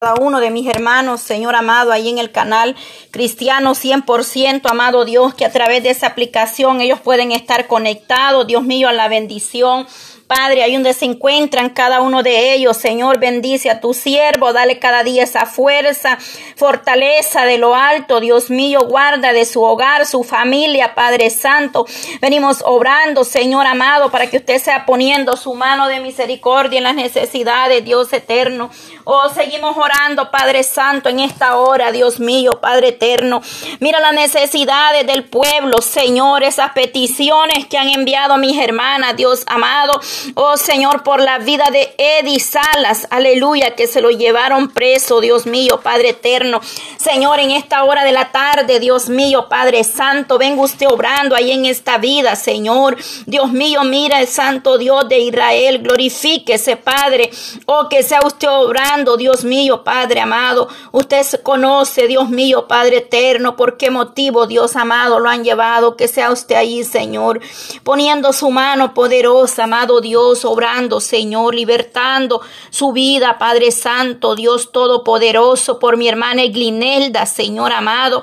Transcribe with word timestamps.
cada 0.00 0.14
uno 0.20 0.38
de 0.38 0.52
mis 0.52 0.68
hermanos, 0.68 1.20
Señor 1.20 1.56
amado, 1.56 1.90
ahí 1.90 2.08
en 2.08 2.18
el 2.18 2.30
canal 2.30 2.76
Cristiano 3.10 3.74
100%, 3.74 4.70
amado 4.70 5.04
Dios, 5.04 5.34
que 5.34 5.44
a 5.44 5.50
través 5.50 5.82
de 5.82 5.90
esa 5.90 6.06
aplicación 6.06 6.80
ellos 6.80 7.00
pueden 7.00 7.32
estar 7.32 7.66
conectados, 7.66 8.46
Dios 8.46 8.62
mío, 8.62 8.88
a 8.88 8.92
la 8.92 9.08
bendición 9.08 9.88
Padre, 10.28 10.62
ahí 10.62 10.74
donde 10.74 10.92
se 10.92 11.06
encuentran 11.06 11.70
cada 11.70 12.02
uno 12.02 12.22
de 12.22 12.52
ellos, 12.52 12.76
Señor, 12.76 13.18
bendice 13.18 13.70
a 13.70 13.80
tu 13.80 13.94
siervo, 13.94 14.52
dale 14.52 14.78
cada 14.78 15.02
día 15.02 15.24
esa 15.24 15.46
fuerza, 15.46 16.18
fortaleza 16.54 17.46
de 17.46 17.56
lo 17.56 17.74
alto, 17.74 18.20
Dios 18.20 18.50
mío, 18.50 18.80
guarda 18.86 19.32
de 19.32 19.46
su 19.46 19.62
hogar, 19.62 20.04
su 20.04 20.24
familia, 20.24 20.94
Padre 20.94 21.30
Santo. 21.30 21.86
Venimos 22.20 22.62
obrando, 22.64 23.24
Señor 23.24 23.66
amado, 23.66 24.10
para 24.10 24.28
que 24.28 24.36
usted 24.36 24.60
sea 24.60 24.84
poniendo 24.84 25.34
su 25.36 25.54
mano 25.54 25.88
de 25.88 26.00
misericordia 26.00 26.76
en 26.76 26.84
las 26.84 26.94
necesidades, 26.94 27.82
Dios 27.84 28.12
eterno. 28.12 28.70
Oh, 29.04 29.30
seguimos 29.30 29.78
orando, 29.78 30.30
Padre 30.30 30.62
Santo, 30.62 31.08
en 31.08 31.20
esta 31.20 31.56
hora, 31.56 31.90
Dios 31.90 32.20
mío, 32.20 32.60
Padre 32.60 32.88
eterno. 32.88 33.40
Mira 33.80 33.98
las 34.00 34.12
necesidades 34.12 35.06
del 35.06 35.24
pueblo, 35.24 35.78
Señor, 35.80 36.42
esas 36.42 36.72
peticiones 36.72 37.66
que 37.66 37.78
han 37.78 37.88
enviado 37.88 38.36
mis 38.36 38.58
hermanas, 38.58 39.16
Dios 39.16 39.44
amado. 39.46 39.98
Oh 40.34 40.56
Señor, 40.56 41.02
por 41.02 41.20
la 41.20 41.38
vida 41.38 41.64
de 41.72 41.94
Eddie 41.98 42.40
Salas, 42.40 43.06
aleluya, 43.10 43.74
que 43.74 43.86
se 43.86 44.00
lo 44.00 44.10
llevaron 44.10 44.68
preso, 44.68 45.20
Dios 45.20 45.46
mío, 45.46 45.80
Padre 45.82 46.10
eterno. 46.10 46.60
Señor, 46.96 47.40
en 47.40 47.50
esta 47.50 47.84
hora 47.84 48.04
de 48.04 48.12
la 48.12 48.32
tarde, 48.32 48.80
Dios 48.80 49.08
mío, 49.08 49.48
Padre 49.48 49.84
Santo, 49.84 50.38
venga 50.38 50.62
usted 50.62 50.86
obrando 50.88 51.34
ahí 51.34 51.52
en 51.52 51.64
esta 51.64 51.98
vida, 51.98 52.36
Señor. 52.36 52.96
Dios 53.26 53.52
mío, 53.52 53.84
mira 53.84 54.20
el 54.20 54.26
Santo 54.26 54.78
Dios 54.78 55.08
de 55.08 55.18
Israel, 55.20 55.80
glorifíquese, 55.80 56.76
Padre. 56.76 57.30
Oh, 57.66 57.88
que 57.88 58.02
sea 58.02 58.20
usted 58.24 58.48
obrando, 58.48 59.16
Dios 59.16 59.44
mío, 59.44 59.84
Padre 59.84 60.20
amado. 60.20 60.68
Usted 60.92 61.24
conoce, 61.42 62.06
Dios 62.06 62.28
mío, 62.28 62.66
Padre 62.66 62.98
eterno, 62.98 63.56
por 63.56 63.76
qué 63.76 63.90
motivo, 63.90 64.46
Dios 64.46 64.76
amado, 64.76 65.18
lo 65.18 65.28
han 65.28 65.44
llevado. 65.44 65.96
Que 65.96 66.08
sea 66.08 66.30
usted 66.30 66.56
ahí, 66.56 66.84
Señor, 66.84 67.40
poniendo 67.84 68.32
su 68.32 68.50
mano 68.50 68.94
poderosa, 68.94 69.64
amado 69.64 70.00
Dios 70.00 70.07
Dios, 70.08 70.46
obrando, 70.46 71.00
Señor, 71.00 71.54
libertando 71.54 72.40
su 72.70 72.92
vida, 72.92 73.38
Padre 73.38 73.70
Santo, 73.72 74.34
Dios 74.34 74.72
Todopoderoso, 74.72 75.78
por 75.78 75.98
mi 75.98 76.08
hermana 76.08 76.44
Eglinelda, 76.44 77.26
Señor 77.26 77.72
amado. 77.72 78.22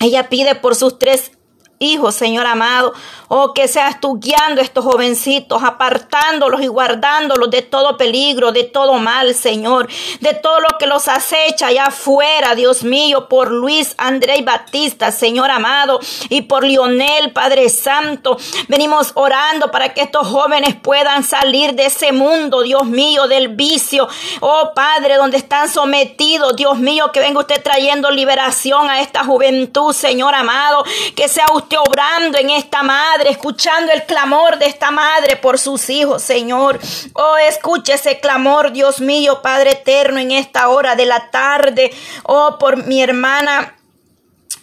Ella 0.00 0.28
pide 0.28 0.56
por 0.56 0.74
sus 0.74 0.98
tres 0.98 1.30
hijos, 1.78 2.14
Señor 2.14 2.46
amado. 2.46 2.94
Oh, 3.28 3.52
que 3.52 3.68
seas 3.68 4.00
tú 4.00 4.20
guiando 4.20 4.60
a 4.60 4.64
estos 4.64 4.84
jovencitos, 4.84 5.62
apartándolos 5.62 6.62
y 6.62 6.66
guardándolos 6.68 7.50
de 7.50 7.62
todo 7.62 7.96
peligro, 7.96 8.52
de 8.52 8.64
todo 8.64 8.94
mal, 8.94 9.34
Señor, 9.34 9.88
de 10.20 10.34
todo 10.34 10.60
lo 10.60 10.78
que 10.78 10.86
los 10.86 11.08
acecha 11.08 11.68
allá 11.68 11.86
afuera, 11.86 12.54
Dios 12.54 12.84
mío, 12.84 13.28
por 13.28 13.50
Luis 13.50 13.94
André 13.98 14.42
Batista, 14.42 15.10
Señor 15.10 15.50
amado, 15.50 16.00
y 16.28 16.42
por 16.42 16.64
Lionel, 16.64 17.32
Padre 17.32 17.68
Santo. 17.70 18.36
Venimos 18.68 19.12
orando 19.14 19.70
para 19.70 19.94
que 19.94 20.02
estos 20.02 20.28
jóvenes 20.28 20.76
puedan 20.76 21.24
salir 21.24 21.74
de 21.74 21.86
ese 21.86 22.12
mundo, 22.12 22.62
Dios 22.62 22.84
mío, 22.84 23.26
del 23.26 23.48
vicio. 23.48 24.06
Oh, 24.40 24.72
Padre, 24.74 25.16
donde 25.16 25.38
están 25.38 25.68
sometidos, 25.68 26.54
Dios 26.56 26.78
mío, 26.78 27.10
que 27.12 27.20
venga 27.20 27.40
usted 27.40 27.62
trayendo 27.62 28.10
liberación 28.10 28.88
a 28.88 29.00
esta 29.00 29.24
juventud, 29.24 29.92
Señor 29.92 30.34
amado, 30.34 30.84
que 31.16 31.28
sea 31.28 31.46
usted 31.52 31.63
obrando 31.78 32.38
en 32.38 32.50
esta 32.50 32.82
madre 32.82 33.30
escuchando 33.30 33.92
el 33.92 34.04
clamor 34.04 34.58
de 34.58 34.66
esta 34.66 34.90
madre 34.90 35.36
por 35.36 35.58
sus 35.58 35.90
hijos, 35.90 36.22
Señor. 36.22 36.78
Oh, 37.14 37.36
escuche 37.36 37.94
ese 37.94 38.20
clamor, 38.20 38.72
Dios 38.72 39.00
mío, 39.00 39.40
Padre 39.42 39.72
eterno, 39.72 40.18
en 40.18 40.30
esta 40.30 40.68
hora 40.68 40.96
de 40.96 41.06
la 41.06 41.30
tarde. 41.30 41.92
Oh, 42.24 42.56
por 42.58 42.84
mi 42.86 43.02
hermana. 43.02 43.76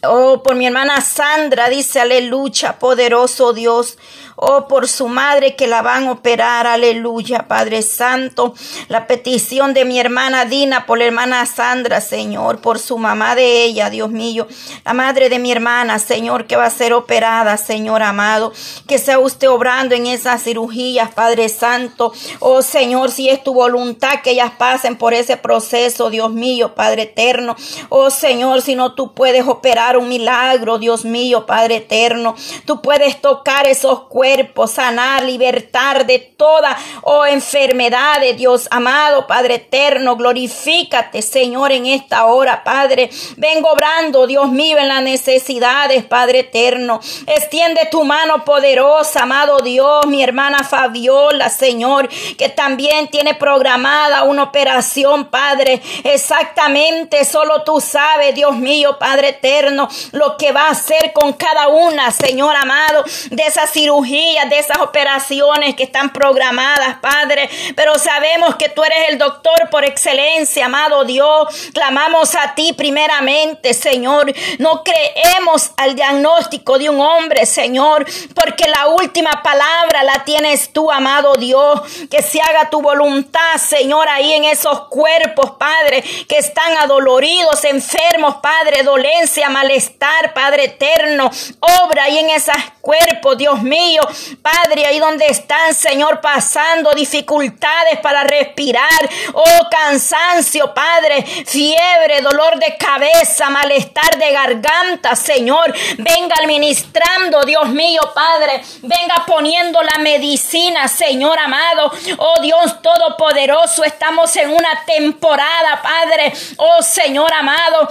Oh, 0.03 0.41
por 0.41 0.55
mi 0.55 0.65
hermana 0.65 0.99
Sandra, 1.01 1.69
dice 1.69 1.99
aleluya, 1.99 2.79
poderoso 2.79 3.53
Dios 3.53 3.97
oh, 4.41 4.67
por 4.67 4.87
su 4.87 5.07
madre 5.07 5.55
que 5.55 5.67
la 5.67 5.83
van 5.83 6.07
a 6.07 6.13
operar, 6.13 6.65
aleluya, 6.65 7.47
Padre 7.47 7.83
Santo. 7.83 8.55
La 8.87 9.05
petición 9.05 9.75
de 9.75 9.85
mi 9.85 9.99
hermana 9.99 10.45
Dina 10.45 10.87
por 10.87 10.97
la 10.97 11.05
hermana 11.05 11.45
Sandra, 11.45 12.01
Señor, 12.01 12.59
por 12.59 12.79
su 12.79 12.97
mamá 12.97 13.35
de 13.35 13.63
ella, 13.63 13.91
Dios 13.91 14.09
mío. 14.09 14.47
La 14.83 14.93
madre 14.93 15.29
de 15.29 15.37
mi 15.37 15.51
hermana, 15.51 15.99
Señor, 15.99 16.47
que 16.47 16.55
va 16.55 16.65
a 16.65 16.71
ser 16.71 16.93
operada, 16.93 17.55
Señor 17.57 18.01
amado. 18.01 18.51
Que 18.87 18.97
sea 18.97 19.19
usted 19.19 19.47
obrando 19.47 19.93
en 19.93 20.07
esas 20.07 20.41
cirugías, 20.41 21.13
Padre 21.13 21.47
Santo. 21.47 22.11
Oh, 22.39 22.63
Señor, 22.63 23.11
si 23.11 23.29
es 23.29 23.43
tu 23.43 23.53
voluntad 23.53 24.21
que 24.23 24.31
ellas 24.31 24.53
pasen 24.57 24.97
por 24.97 25.13
ese 25.13 25.37
proceso, 25.37 26.09
Dios 26.09 26.31
mío, 26.31 26.73
Padre 26.73 27.03
eterno. 27.03 27.55
Oh, 27.89 28.09
Señor, 28.09 28.63
si 28.63 28.73
no 28.75 28.95
tú 28.95 29.13
puedes 29.13 29.47
operar 29.47 29.97
un 29.97 30.09
milagro, 30.09 30.79
Dios 30.79 31.05
mío, 31.05 31.45
Padre 31.45 31.75
eterno. 31.75 32.35
Tú 32.65 32.81
puedes 32.81 33.21
tocar 33.21 33.67
esos 33.67 34.07
cuerpos 34.07 34.30
sanar, 34.67 35.23
libertar 35.23 36.05
de 36.05 36.19
toda 36.19 36.77
oh, 37.03 37.25
enfermedad 37.25 38.19
de 38.19 38.33
Dios 38.33 38.67
amado, 38.71 39.27
Padre 39.27 39.55
eterno, 39.55 40.15
glorifícate, 40.15 41.21
Señor, 41.21 41.71
en 41.71 41.85
esta 41.85 42.25
hora, 42.25 42.63
Padre. 42.63 43.09
Vengo 43.37 43.71
obrando, 43.71 44.27
Dios 44.27 44.49
mío, 44.51 44.77
en 44.77 44.87
las 44.87 45.01
necesidades, 45.01 46.03
Padre 46.05 46.39
eterno. 46.39 46.99
Extiende 47.27 47.87
tu 47.91 48.03
mano 48.03 48.43
poderosa, 48.45 49.23
amado 49.23 49.59
Dios, 49.59 50.05
mi 50.07 50.23
hermana 50.23 50.63
Fabiola, 50.63 51.49
Señor, 51.49 52.09
que 52.37 52.49
también 52.49 53.07
tiene 53.07 53.35
programada 53.35 54.23
una 54.23 54.43
operación, 54.43 55.25
Padre. 55.25 55.81
Exactamente, 56.03 57.25
solo 57.25 57.63
tú 57.63 57.81
sabes, 57.81 58.35
Dios 58.35 58.55
mío, 58.55 58.97
Padre 58.99 59.29
eterno, 59.29 59.89
lo 60.11 60.37
que 60.37 60.51
va 60.51 60.67
a 60.67 60.71
hacer 60.71 61.11
con 61.13 61.33
cada 61.33 61.67
una, 61.67 62.11
Señor 62.11 62.55
amado, 62.55 63.03
de 63.29 63.43
esa 63.43 63.67
cirugía 63.67 64.20
de 64.21 64.59
esas 64.59 64.77
operaciones 64.77 65.75
que 65.75 65.83
están 65.83 66.13
programadas, 66.13 66.97
Padre. 67.01 67.49
Pero 67.75 67.97
sabemos 67.97 68.55
que 68.55 68.69
tú 68.69 68.83
eres 68.83 69.09
el 69.09 69.17
doctor 69.17 69.69
por 69.71 69.83
excelencia, 69.83 70.65
amado 70.65 71.03
Dios. 71.05 71.71
Clamamos 71.73 72.35
a 72.35 72.53
ti 72.53 72.73
primeramente, 72.73 73.73
Señor. 73.73 74.31
No 74.59 74.83
creemos 74.83 75.71
al 75.77 75.95
diagnóstico 75.95 76.77
de 76.77 76.89
un 76.89 77.01
hombre, 77.01 77.45
Señor, 77.45 78.05
porque 78.35 78.67
la 78.67 78.87
última 78.87 79.41
palabra 79.43 80.03
la 80.03 80.23
tienes 80.23 80.71
tú, 80.71 80.91
amado 80.91 81.33
Dios. 81.35 81.81
Que 82.09 82.21
se 82.21 82.39
haga 82.41 82.69
tu 82.69 82.81
voluntad, 82.81 83.57
Señor, 83.57 84.07
ahí 84.07 84.33
en 84.33 84.43
esos 84.45 84.81
cuerpos, 84.87 85.53
Padre, 85.57 86.03
que 86.27 86.37
están 86.37 86.77
adoloridos, 86.77 87.63
enfermos, 87.63 88.35
Padre, 88.35 88.83
dolencia, 88.83 89.49
malestar, 89.49 90.33
Padre 90.33 90.65
eterno. 90.65 91.31
Obra 91.59 92.03
ahí 92.03 92.19
en 92.19 92.29
esos 92.29 92.55
cuerpos, 92.81 93.37
Dios 93.37 93.61
mío. 93.63 94.00
Padre, 94.41 94.85
ahí 94.85 94.99
donde 94.99 95.25
están, 95.27 95.73
Señor, 95.73 96.21
pasando 96.21 96.91
dificultades 96.93 97.99
para 98.01 98.23
respirar, 98.23 99.09
oh 99.33 99.67
cansancio, 99.69 100.73
Padre, 100.73 101.23
fiebre, 101.23 102.21
dolor 102.21 102.57
de 102.57 102.75
cabeza, 102.77 103.49
malestar 103.49 104.17
de 104.17 104.31
garganta, 104.31 105.15
Señor, 105.15 105.73
venga 105.97 106.35
administrando, 106.41 107.43
Dios 107.43 107.69
mío, 107.69 108.01
Padre, 108.13 108.61
venga 108.81 109.23
poniendo 109.25 109.81
la 109.83 109.99
medicina, 109.99 110.87
Señor 110.87 111.37
amado, 111.39 111.91
oh 112.17 112.41
Dios 112.41 112.81
todopoderoso, 112.81 113.83
estamos 113.83 114.35
en 114.35 114.49
una 114.49 114.85
temporada, 114.85 115.81
Padre, 115.81 116.33
oh 116.57 116.81
Señor 116.81 117.31
amado, 117.33 117.89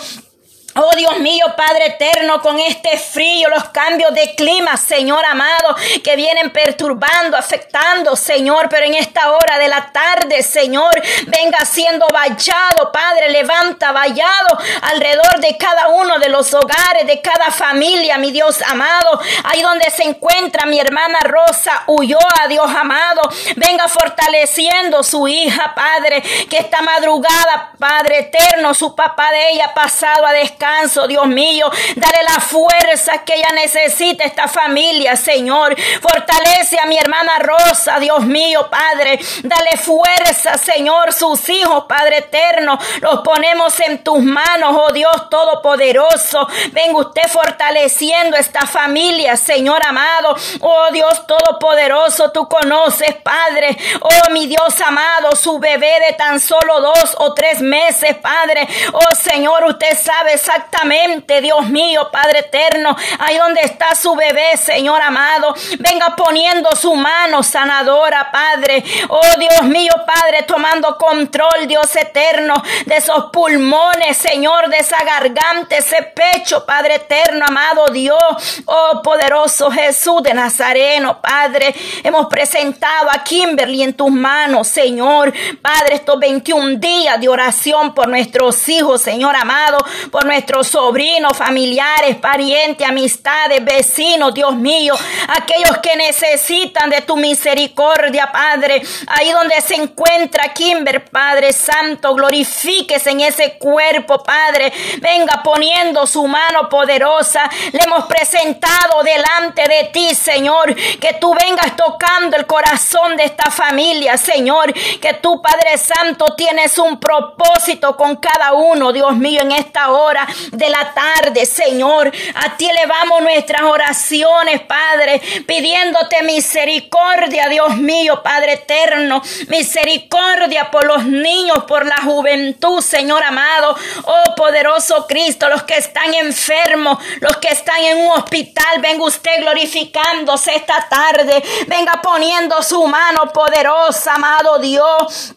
Oh 0.76 0.92
Dios 0.96 1.18
mío, 1.18 1.46
Padre 1.56 1.86
eterno, 1.86 2.40
con 2.40 2.60
este 2.60 2.96
frío, 2.96 3.48
los 3.48 3.70
cambios 3.70 4.14
de 4.14 4.36
clima, 4.36 4.76
Señor 4.76 5.24
amado, 5.24 5.74
que 6.04 6.14
vienen 6.14 6.50
perturbando, 6.50 7.36
afectando, 7.36 8.14
Señor, 8.14 8.68
pero 8.68 8.86
en 8.86 8.94
esta 8.94 9.32
hora 9.32 9.58
de 9.58 9.66
la 9.66 9.90
tarde, 9.90 10.44
Señor, 10.44 10.92
venga 11.26 11.64
siendo 11.64 12.06
vallado, 12.12 12.92
Padre, 12.92 13.30
levanta 13.30 13.90
vallado 13.90 14.58
alrededor 14.82 15.40
de 15.40 15.56
cada 15.56 15.88
uno 15.88 16.20
de 16.20 16.28
los 16.28 16.54
hogares, 16.54 17.04
de 17.04 17.20
cada 17.20 17.50
familia, 17.50 18.18
mi 18.18 18.30
Dios 18.30 18.62
amado, 18.62 19.20
ahí 19.42 19.62
donde 19.62 19.90
se 19.90 20.04
encuentra 20.04 20.66
mi 20.66 20.78
hermana 20.78 21.18
Rosa 21.24 21.82
huyó 21.88 22.18
a 22.40 22.46
Dios 22.46 22.70
amado, 22.72 23.22
venga 23.56 23.88
fortaleciendo 23.88 25.02
su 25.02 25.26
hija, 25.26 25.74
Padre, 25.74 26.22
que 26.48 26.58
esta 26.58 26.80
madrugada, 26.80 27.72
Padre 27.76 28.20
eterno, 28.20 28.72
su 28.72 28.94
papá 28.94 29.32
de 29.32 29.50
ella 29.50 29.66
ha 29.66 29.74
pasado 29.74 30.24
a 30.24 30.32
descansar 30.32 30.59
descanso, 30.60 31.06
Dios 31.06 31.26
mío. 31.26 31.70
Dale 31.96 32.22
la 32.22 32.40
fuerza 32.40 33.24
que 33.24 33.34
ella 33.34 33.48
necesita, 33.54 34.24
esta 34.24 34.46
familia, 34.46 35.16
Señor. 35.16 35.74
Fortalece 36.00 36.78
a 36.78 36.86
mi 36.86 36.98
hermana 36.98 37.32
Rosa, 37.38 37.98
Dios 37.98 38.20
mío, 38.22 38.68
Padre. 38.70 39.18
Dale 39.42 39.76
fuerza, 39.78 40.58
Señor, 40.58 41.12
sus 41.12 41.48
hijos, 41.48 41.84
Padre 41.88 42.18
eterno. 42.18 42.78
Los 43.00 43.20
ponemos 43.20 43.78
en 43.80 44.04
tus 44.04 44.22
manos, 44.22 44.76
oh 44.78 44.92
Dios 44.92 45.30
Todopoderoso. 45.30 46.46
Venga 46.72 46.98
usted 46.98 47.28
fortaleciendo 47.28 48.36
esta 48.36 48.66
familia, 48.66 49.36
Señor 49.36 49.80
amado. 49.86 50.36
Oh 50.60 50.88
Dios 50.92 51.26
Todopoderoso, 51.26 52.30
tú 52.32 52.46
conoces, 52.48 53.14
Padre. 53.22 53.76
Oh 54.00 54.30
mi 54.30 54.46
Dios 54.46 54.80
amado, 54.86 55.34
su 55.36 55.58
bebé 55.58 55.92
de 56.08 56.14
tan 56.16 56.38
solo 56.38 56.80
dos 56.80 57.16
o 57.18 57.32
tres 57.32 57.60
meses, 57.60 58.16
Padre. 58.16 58.68
Oh 58.92 59.14
Señor, 59.14 59.64
usted 59.64 59.96
sabe 59.98 60.36
exactamente, 60.50 61.40
Dios 61.40 61.68
mío, 61.68 62.08
Padre 62.10 62.40
eterno, 62.40 62.96
ahí 63.18 63.36
donde 63.38 63.60
está 63.60 63.94
su 63.94 64.14
bebé, 64.16 64.56
Señor 64.56 65.00
amado. 65.00 65.54
Venga 65.78 66.16
poniendo 66.16 66.68
su 66.74 66.94
mano 66.94 67.42
sanadora, 67.42 68.30
Padre. 68.32 68.82
Oh 69.08 69.38
Dios 69.38 69.62
mío, 69.62 69.92
Padre, 70.06 70.42
tomando 70.42 70.96
control, 70.96 71.68
Dios 71.68 71.94
eterno, 71.94 72.54
de 72.86 72.96
esos 72.96 73.26
pulmones, 73.30 74.16
Señor, 74.16 74.68
de 74.68 74.78
esa 74.78 75.02
garganta, 75.04 75.76
ese 75.76 76.02
pecho, 76.02 76.64
Padre 76.66 76.96
eterno, 76.96 77.44
amado 77.46 77.86
Dios. 77.88 78.18
Oh 78.66 79.00
poderoso 79.02 79.70
Jesús 79.70 80.22
de 80.22 80.34
Nazareno, 80.34 81.20
Padre. 81.20 81.74
Hemos 82.02 82.26
presentado 82.26 83.08
a 83.10 83.22
Kimberly 83.22 83.82
en 83.82 83.94
tus 83.94 84.10
manos, 84.10 84.66
Señor. 84.66 85.32
Padre, 85.62 85.96
estos 85.96 86.18
21 86.18 86.76
días 86.78 87.20
de 87.20 87.28
oración 87.28 87.94
por 87.94 88.08
nuestros 88.08 88.68
hijos, 88.68 89.00
Señor 89.00 89.36
amado, 89.36 89.78
por 90.10 90.24
nuestros 90.24 90.39
sobrinos, 90.62 91.36
familiares, 91.36 92.16
parientes, 92.16 92.86
amistades, 92.86 93.64
vecinos, 93.64 94.34
Dios 94.34 94.54
mío, 94.54 94.94
aquellos 95.28 95.78
que 95.78 95.96
necesitan 95.96 96.90
de 96.90 97.02
tu 97.02 97.16
misericordia, 97.16 98.30
Padre. 98.30 98.82
Ahí 99.06 99.30
donde 99.32 99.60
se 99.60 99.74
encuentra 99.74 100.52
Kimber, 100.52 101.04
Padre 101.10 101.52
Santo, 101.52 102.14
glorifíquese 102.14 103.10
en 103.10 103.20
ese 103.20 103.58
cuerpo, 103.58 104.22
Padre. 104.22 104.72
Venga 104.98 105.42
poniendo 105.42 106.06
su 106.06 106.26
mano 106.26 106.68
poderosa. 106.68 107.48
Le 107.72 107.82
hemos 107.84 108.04
presentado 108.04 109.02
delante 109.02 109.62
de 109.62 109.90
ti, 109.92 110.14
Señor, 110.14 110.74
que 110.74 111.14
tú 111.14 111.34
vengas 111.34 111.76
tocando 111.76 112.36
el 112.36 112.46
corazón 112.46 113.16
de 113.16 113.24
esta 113.24 113.50
familia, 113.50 114.16
Señor, 114.16 114.72
que 114.72 115.14
tú, 115.14 115.40
Padre 115.42 115.78
Santo, 115.78 116.34
tienes 116.36 116.78
un 116.78 116.98
propósito 117.00 117.96
con 117.96 118.16
cada 118.16 118.52
uno, 118.52 118.92
Dios 118.92 119.16
mío, 119.16 119.40
en 119.42 119.52
esta 119.52 119.90
hora 119.90 120.26
de 120.50 120.70
la 120.70 120.92
tarde, 120.92 121.46
Señor. 121.46 122.12
A 122.34 122.56
ti 122.56 122.68
elevamos 122.68 123.22
nuestras 123.22 123.62
oraciones, 123.62 124.60
Padre, 124.62 125.20
pidiéndote 125.46 126.22
misericordia, 126.22 127.48
Dios 127.48 127.76
mío, 127.76 128.22
Padre 128.22 128.54
eterno, 128.54 129.22
misericordia 129.48 130.70
por 130.70 130.84
los 130.84 131.04
niños, 131.04 131.64
por 131.64 131.86
la 131.86 131.96
juventud, 132.02 132.80
Señor 132.80 133.22
amado. 133.22 133.76
Oh 134.04 134.34
poderoso 134.34 135.06
Cristo, 135.06 135.48
los 135.48 135.62
que 135.64 135.76
están 135.76 136.14
enfermos, 136.14 136.98
los 137.20 137.36
que 137.38 137.48
están 137.48 137.80
en 137.82 137.98
un 137.98 138.10
hospital, 138.12 138.80
venga 138.80 139.04
usted 139.04 139.40
glorificándose 139.40 140.54
esta 140.54 140.88
tarde, 140.88 141.42
venga 141.66 142.00
poniendo 142.02 142.62
su 142.62 142.86
mano 142.86 143.32
poderosa, 143.32 144.14
amado 144.14 144.58
Dios. 144.58 145.34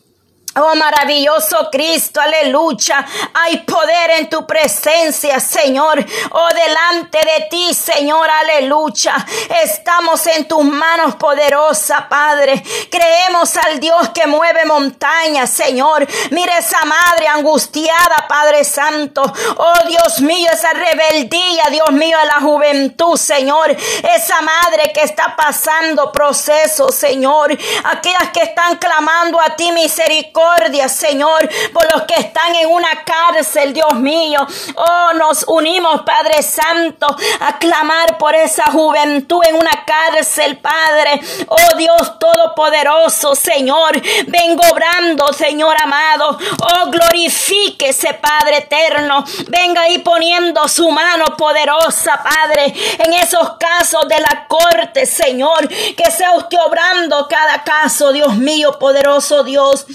Oh 0.55 0.75
maravilloso 0.75 1.69
Cristo, 1.71 2.21
aleluya. 2.21 3.03
Hay 3.33 3.57
poder 3.61 4.11
en 4.19 4.29
tu 4.29 4.45
presencia, 4.45 5.39
Señor. 5.39 6.05
Oh 6.31 6.47
delante 6.49 7.17
de 7.17 7.47
ti, 7.49 7.73
Señor, 7.73 8.29
aleluya. 8.29 9.15
Estamos 9.63 10.27
en 10.27 10.47
tus 10.47 10.63
manos 10.63 11.15
poderosa, 11.15 12.07
Padre. 12.07 12.61
Creemos 12.91 13.57
al 13.57 13.79
Dios 13.79 14.09
que 14.09 14.27
mueve 14.27 14.65
montañas, 14.65 15.49
Señor. 15.49 16.05
Mira 16.29 16.59
esa 16.59 16.85
madre 16.85 17.27
angustiada, 17.29 18.27
Padre 18.27 18.63
Santo. 18.63 19.23
Oh 19.57 19.87
Dios 19.87 20.21
mío, 20.21 20.51
esa 20.53 20.71
rebeldía, 20.73 21.63
Dios 21.71 21.91
mío, 21.93 22.15
de 22.19 22.25
la 22.25 22.41
juventud, 22.41 23.17
Señor. 23.17 23.71
Esa 23.71 24.41
madre 24.41 24.91
que 24.93 25.01
está 25.01 25.35
pasando 25.35 26.11
procesos, 26.11 26.93
Señor. 26.93 27.57
Aquellas 27.85 28.29
que 28.31 28.43
están 28.43 28.77
clamando 28.77 29.41
a 29.41 29.55
ti 29.55 29.71
misericordia 29.71 30.42
Señor, 30.89 31.49
por 31.71 31.91
los 31.93 32.03
que 32.03 32.15
están 32.15 32.55
en 32.55 32.69
una 32.69 33.03
cárcel, 33.05 33.73
Dios 33.73 33.93
mío. 33.95 34.39
Oh, 34.75 35.13
nos 35.13 35.45
unimos, 35.47 36.01
Padre 36.01 36.41
Santo, 36.41 37.07
a 37.39 37.57
clamar 37.57 38.17
por 38.17 38.35
esa 38.35 38.65
juventud 38.71 39.41
en 39.47 39.55
una 39.55 39.83
cárcel, 39.85 40.57
Padre. 40.57 41.21
Oh, 41.47 41.77
Dios 41.77 42.19
Todopoderoso, 42.19 43.35
Señor, 43.35 44.01
vengo 44.27 44.63
obrando, 44.71 45.31
Señor 45.33 45.75
amado. 45.81 46.37
Oh, 46.61 46.89
glorifíquese, 46.89 48.15
Padre 48.15 48.57
eterno. 48.57 49.23
Venga 49.47 49.81
ahí 49.81 49.99
poniendo 49.99 50.67
su 50.67 50.89
mano 50.89 51.25
poderosa, 51.37 52.21
Padre, 52.23 52.73
en 52.99 53.13
esos 53.13 53.57
casos 53.57 54.07
de 54.07 54.19
la 54.19 54.47
corte, 54.47 55.05
Señor. 55.05 55.67
Que 55.67 56.11
sea 56.11 56.33
usted 56.33 56.57
obrando 56.65 57.27
cada 57.27 57.63
caso, 57.63 58.11
Dios 58.11 58.35
mío, 58.37 58.77
poderoso 58.79 59.43
Dios. 59.43 59.85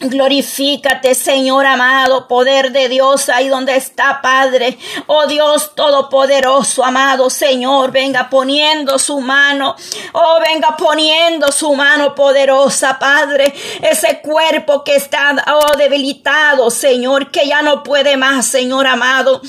Glorifícate, 0.00 1.14
Señor 1.14 1.66
amado, 1.66 2.26
poder 2.26 2.72
de 2.72 2.88
Dios 2.88 3.28
ahí 3.28 3.48
donde 3.48 3.76
está, 3.76 4.20
Padre. 4.20 4.76
Oh 5.06 5.26
Dios 5.28 5.74
Todopoderoso, 5.76 6.84
amado 6.84 7.30
Señor, 7.30 7.92
venga 7.92 8.28
poniendo 8.28 8.98
su 8.98 9.20
mano. 9.20 9.76
Oh, 10.12 10.40
venga 10.44 10.76
poniendo 10.76 11.52
su 11.52 11.74
mano 11.76 12.12
poderosa, 12.14 12.98
Padre. 12.98 13.54
Ese 13.82 14.20
cuerpo 14.20 14.82
que 14.82 14.96
está, 14.96 15.36
oh, 15.54 15.76
debilitado, 15.76 16.70
Señor, 16.70 17.30
que 17.30 17.46
ya 17.46 17.62
no 17.62 17.84
puede 17.84 18.16
más, 18.16 18.46
Señor 18.46 18.88
amado. 18.88 19.42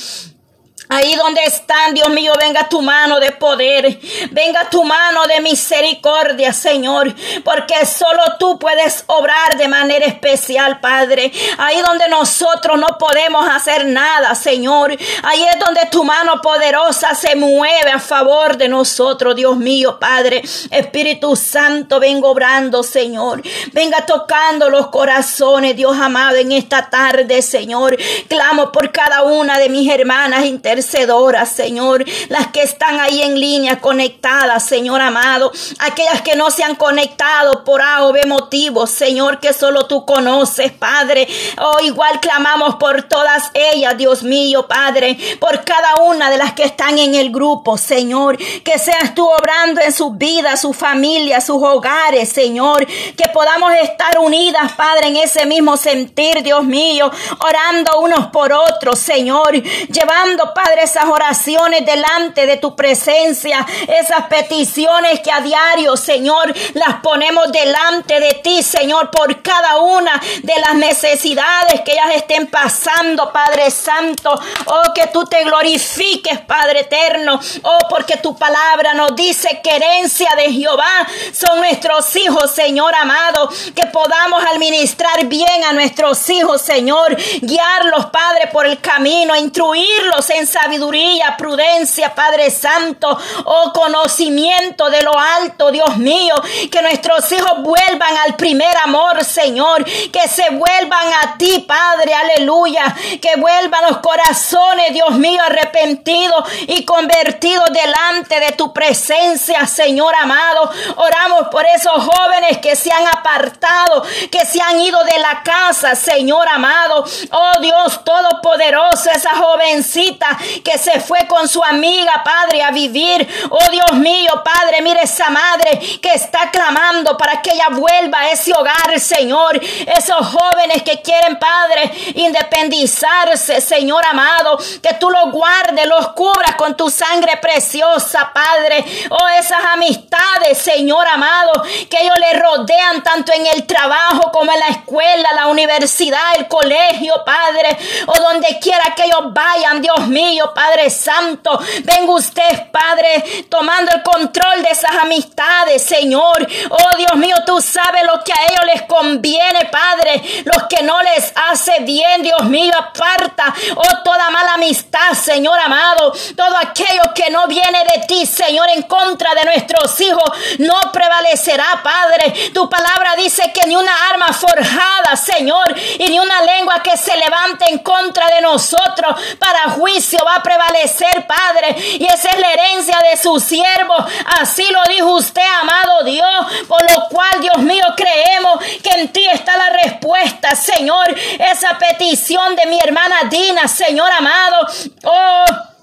Ahí 0.87 1.15
donde 1.15 1.41
están, 1.43 1.93
Dios 1.93 2.09
mío, 2.09 2.33
venga 2.39 2.69
tu 2.69 2.81
mano 2.81 3.19
de 3.19 3.31
poder, 3.31 3.99
venga 4.31 4.69
tu 4.69 4.83
mano 4.83 5.23
de 5.23 5.41
misericordia, 5.41 6.53
Señor, 6.53 7.13
porque 7.43 7.85
solo 7.85 8.21
tú 8.37 8.59
puedes 8.59 9.03
obrar 9.07 9.57
de 9.57 9.67
manera 9.67 10.05
especial, 10.05 10.79
Padre. 10.79 11.31
Ahí 11.57 11.81
donde 11.81 12.07
nosotros 12.07 12.79
no 12.79 12.97
podemos 12.99 13.47
hacer 13.49 13.85
nada, 13.85 14.35
Señor. 14.35 14.95
Ahí 15.23 15.43
es 15.43 15.59
donde 15.59 15.85
tu 15.91 16.03
mano 16.03 16.39
poderosa 16.41 17.15
se 17.15 17.35
mueve 17.35 17.91
a 17.91 17.99
favor 17.99 18.57
de 18.57 18.67
nosotros, 18.67 19.35
Dios 19.35 19.57
mío, 19.57 19.97
Padre. 19.99 20.43
Espíritu 20.69 21.35
Santo, 21.35 21.99
venga 21.99 22.27
obrando, 22.27 22.83
Señor. 22.83 23.41
Venga 23.71 24.05
tocando 24.05 24.69
los 24.69 24.87
corazones, 24.87 25.75
Dios 25.75 25.97
amado, 25.97 26.37
en 26.37 26.51
esta 26.51 26.89
tarde, 26.89 27.41
Señor. 27.41 27.97
Clamo 28.27 28.71
por 28.71 28.91
cada 28.91 29.23
una 29.23 29.57
de 29.57 29.69
mis 29.69 29.89
hermanas 29.89 30.45
Señor, 30.83 32.05
las 32.29 32.47
que 32.47 32.61
están 32.61 32.99
ahí 32.99 33.21
en 33.21 33.39
línea 33.39 33.79
conectadas, 33.79 34.65
Señor 34.65 35.01
amado, 35.01 35.51
aquellas 35.79 36.21
que 36.21 36.35
no 36.35 36.51
se 36.51 36.63
han 36.63 36.75
conectado 36.75 37.63
por 37.63 37.81
A 37.81 38.05
o 38.05 38.13
B 38.13 38.25
motivos, 38.25 38.89
Señor, 38.91 39.39
que 39.39 39.53
solo 39.53 39.85
tú 39.87 40.05
conoces, 40.05 40.71
Padre. 40.71 41.27
Oh, 41.57 41.83
igual 41.83 42.19
clamamos 42.19 42.75
por 42.75 43.03
todas 43.03 43.51
ellas, 43.53 43.97
Dios 43.97 44.23
mío, 44.23 44.67
Padre, 44.67 45.17
por 45.39 45.63
cada 45.63 45.95
una 46.03 46.29
de 46.29 46.37
las 46.37 46.53
que 46.53 46.63
están 46.63 46.97
en 46.99 47.15
el 47.15 47.31
grupo, 47.31 47.77
Señor, 47.77 48.37
que 48.37 48.77
seas 48.77 49.15
tú 49.15 49.27
obrando 49.27 49.81
en 49.81 49.93
sus 49.93 50.17
vidas, 50.17 50.61
sus 50.61 50.75
familias, 50.75 51.45
sus 51.45 51.61
hogares, 51.61 52.29
Señor, 52.29 52.85
que 52.85 53.29
podamos 53.33 53.73
estar 53.81 54.17
unidas, 54.19 54.71
Padre, 54.73 55.07
en 55.07 55.17
ese 55.17 55.45
mismo 55.45 55.77
sentir, 55.77 56.43
Dios 56.43 56.63
mío, 56.63 57.11
orando 57.39 57.99
unos 57.99 58.27
por 58.27 58.51
otros, 58.53 58.99
Señor, 58.99 59.53
llevando, 59.53 60.53
Padre, 60.53 60.64
Padre, 60.65 60.83
esas 60.83 61.05
oraciones 61.05 61.85
delante 61.85 62.47
de 62.47 62.57
tu 62.57 62.75
presencia, 62.75 63.63
esas 63.87 64.25
peticiones 64.25 65.19
que 65.19 65.31
a 65.31 65.39
diario, 65.41 65.95
Señor, 65.95 66.51
las 66.73 67.01
ponemos 67.03 67.51
delante 67.51 68.19
de 68.19 68.33
ti, 68.43 68.63
Señor, 68.63 69.11
por 69.11 69.43
cada 69.43 69.77
una 69.77 70.19
de 70.41 70.53
las 70.61 70.73
necesidades 70.73 71.81
que 71.81 71.91
ellas 71.91 72.15
estén 72.15 72.47
pasando, 72.47 73.31
Padre 73.31 73.69
Santo. 73.69 74.33
Oh, 74.65 74.91
que 74.95 75.05
tú 75.07 75.25
te 75.25 75.43
glorifiques, 75.43 76.39
Padre 76.39 76.79
eterno. 76.79 77.39
Oh, 77.61 77.79
porque 77.87 78.17
tu 78.17 78.35
palabra 78.35 78.95
nos 78.95 79.15
dice 79.15 79.61
que 79.63 79.75
herencia 79.75 80.31
de 80.35 80.51
Jehová 80.51 81.07
son 81.31 81.59
nuestros 81.59 82.15
hijos, 82.15 82.49
Señor 82.51 82.95
amado. 82.95 83.49
Que 83.75 83.85
podamos 83.85 84.43
administrar 84.51 85.25
bien 85.25 85.63
a 85.63 85.73
nuestros 85.73 86.27
hijos, 86.31 86.59
Señor. 86.63 87.15
Guiarlos, 87.41 88.07
Padre, 88.07 88.49
por 88.51 88.65
el 88.65 88.81
camino, 88.81 89.35
instruirlos, 89.35 90.27
en 90.31 90.54
sabiduría, 90.61 91.35
prudencia, 91.37 92.15
Padre 92.15 92.49
Santo, 92.49 93.17
oh 93.43 93.73
conocimiento 93.73 94.89
de 94.89 95.01
lo 95.01 95.11
alto, 95.17 95.69
Dios 95.69 95.97
mío, 95.97 96.33
que 96.71 96.81
nuestros 96.81 97.29
hijos 97.33 97.61
vuelvan 97.61 98.15
al 98.25 98.35
primer 98.35 98.75
amor, 98.77 99.23
Señor, 99.25 99.83
que 99.83 100.27
se 100.29 100.49
vuelvan 100.51 101.07
a 101.23 101.37
ti, 101.37 101.65
Padre, 101.67 102.13
aleluya, 102.13 102.95
que 103.21 103.35
vuelvan 103.37 103.81
los 103.89 103.97
corazones, 103.97 104.93
Dios 104.93 105.11
mío, 105.17 105.41
arrepentidos 105.45 106.45
y 106.67 106.85
convertidos 106.85 107.65
delante 107.73 108.39
de 108.39 108.53
tu 108.53 108.71
presencia, 108.71 109.67
Señor 109.67 110.15
amado. 110.15 110.71
Oramos 110.95 111.49
por 111.51 111.65
esos 111.65 112.01
jóvenes 112.01 112.59
que 112.59 112.77
se 112.77 112.93
han 112.93 113.07
apartado, 113.07 114.03
que 114.31 114.45
se 114.45 114.61
han 114.61 114.79
ido 114.79 115.03
de 115.03 115.19
la 115.19 115.43
casa, 115.43 115.95
Señor 115.95 116.47
amado. 116.47 117.03
Oh 117.31 117.59
Dios 117.59 118.03
Todopoderoso, 118.05 119.11
esa 119.11 119.35
jovencita 119.35 120.37
que 120.63 120.77
se 120.77 120.99
fue 120.99 121.27
con 121.27 121.47
su 121.47 121.63
amiga, 121.63 122.23
Padre, 122.23 122.63
a 122.63 122.71
vivir. 122.71 123.27
Oh 123.49 123.69
Dios 123.71 123.93
mío, 123.93 124.43
Padre, 124.43 124.81
mire 124.81 125.01
esa 125.03 125.29
madre 125.29 125.79
que 126.01 126.13
está 126.13 126.51
clamando 126.51 127.17
para 127.17 127.41
que 127.41 127.51
ella 127.51 127.69
vuelva 127.71 128.21
a 128.21 128.31
ese 128.31 128.53
hogar, 128.53 128.99
Señor. 128.99 129.59
Esos 129.95 130.27
jóvenes 130.27 130.83
que 130.83 131.01
quieren, 131.01 131.37
Padre, 131.39 131.91
independizarse, 132.15 133.61
Señor 133.61 134.05
amado, 134.05 134.57
que 134.81 134.93
tú 134.99 135.09
los 135.09 135.31
guardes, 135.31 135.85
los 135.87 136.09
cubras 136.09 136.55
con 136.55 136.75
tu 136.75 136.89
sangre 136.89 137.37
preciosa, 137.37 138.31
Padre. 138.33 138.83
Oh, 139.09 139.27
esas 139.39 139.63
amistades, 139.73 140.57
Señor 140.57 141.07
amado, 141.07 141.63
que 141.89 142.01
ellos 142.01 142.15
le 142.19 142.39
rodean 142.39 143.03
tanto 143.03 143.31
en 143.33 143.45
el 143.47 143.65
trabajo 143.65 144.31
como 144.31 144.51
en 144.51 144.59
la 144.59 144.67
escuela, 144.67 145.29
la 145.33 145.47
universidad, 145.47 146.35
el 146.37 146.47
colegio, 146.47 147.13
Padre, 147.25 147.77
o 148.07 148.13
donde 148.19 148.59
quiera 148.59 148.93
que 148.95 149.03
ellos 149.03 149.33
vayan, 149.33 149.81
Dios 149.81 150.07
mío, 150.07 150.34
Padre 150.53 150.89
Santo. 150.89 151.59
Venga 151.83 152.11
usted, 152.11 152.71
Padre, 152.71 153.45
tomando 153.49 153.91
el 153.91 154.03
control 154.03 154.63
de 154.63 154.69
esas 154.69 154.95
amistades, 155.01 155.81
Señor. 155.83 156.47
Oh, 156.69 156.97
Dios 156.97 157.15
mío, 157.15 157.35
tú 157.45 157.61
sabes 157.61 158.03
lo 158.03 158.23
que 158.23 158.33
a 158.33 158.45
ellos 158.45 158.65
les 158.73 158.81
conviene, 158.83 159.65
Padre. 159.71 160.21
Los 160.45 160.63
que 160.63 160.83
no 160.83 161.01
les 161.01 161.31
hace 161.49 161.79
bien, 161.81 162.21
Dios 162.21 162.43
mío, 162.45 162.73
aparta. 162.77 163.53
Oh, 163.75 164.03
toda 164.03 164.29
mala 164.29 164.53
amistad, 164.53 165.13
Señor 165.13 165.59
amado. 165.59 166.13
Todo 166.35 166.57
aquello 166.57 167.13
que 167.13 167.29
no 167.29 167.47
viene 167.47 167.83
de 167.85 168.05
ti, 168.07 168.25
Señor, 168.25 168.67
en 168.69 168.83
contra 168.83 169.33
de 169.35 169.45
nuestros 169.45 169.99
hijos, 170.01 170.29
no 170.59 170.79
prevalecerá, 170.91 171.81
Padre. 171.83 172.51
Tu 172.53 172.69
palabra 172.69 173.15
dice 173.15 173.51
que 173.53 173.67
ni 173.67 173.75
una 173.75 174.09
arma 174.09 174.27
forjada, 174.33 175.15
Señor, 175.15 175.75
y 175.99 176.09
ni 176.09 176.19
una 176.19 176.41
lengua 176.41 176.81
que 176.83 176.97
se 176.97 177.15
levante 177.17 177.65
en 177.69 177.79
contra 177.79 178.27
de 178.27 178.41
nosotros 178.41 179.15
para 179.39 179.71
juicio 179.71 180.19
va 180.25 180.35
a 180.35 180.43
prevalecer, 180.43 181.25
Padre. 181.27 181.75
Y 181.99 182.05
esa 182.05 182.29
es 182.29 182.39
la 182.39 182.51
herencia 182.51 182.97
de 183.09 183.17
su 183.17 183.39
siervo. 183.39 183.95
Así 184.39 184.65
lo 184.71 184.83
dijo 184.93 185.13
usted, 185.13 185.41
amado 185.61 186.03
Dios. 186.03 186.65
Por 186.67 186.81
lo 186.91 187.07
cual, 187.09 187.41
Dios 187.41 187.57
mío, 187.59 187.85
creemos 187.95 188.59
que 188.83 188.89
en 188.99 189.07
ti 189.09 189.25
está 189.31 189.55
la 189.57 189.69
respuesta, 189.83 190.55
Señor. 190.55 191.15
Esa 191.39 191.77
petición 191.77 192.55
de 192.55 192.65
mi 192.65 192.79
hermana 192.79 193.23
Dina, 193.29 193.67
Señor 193.67 194.11
amado. 194.11 194.67
Oh 195.03 195.74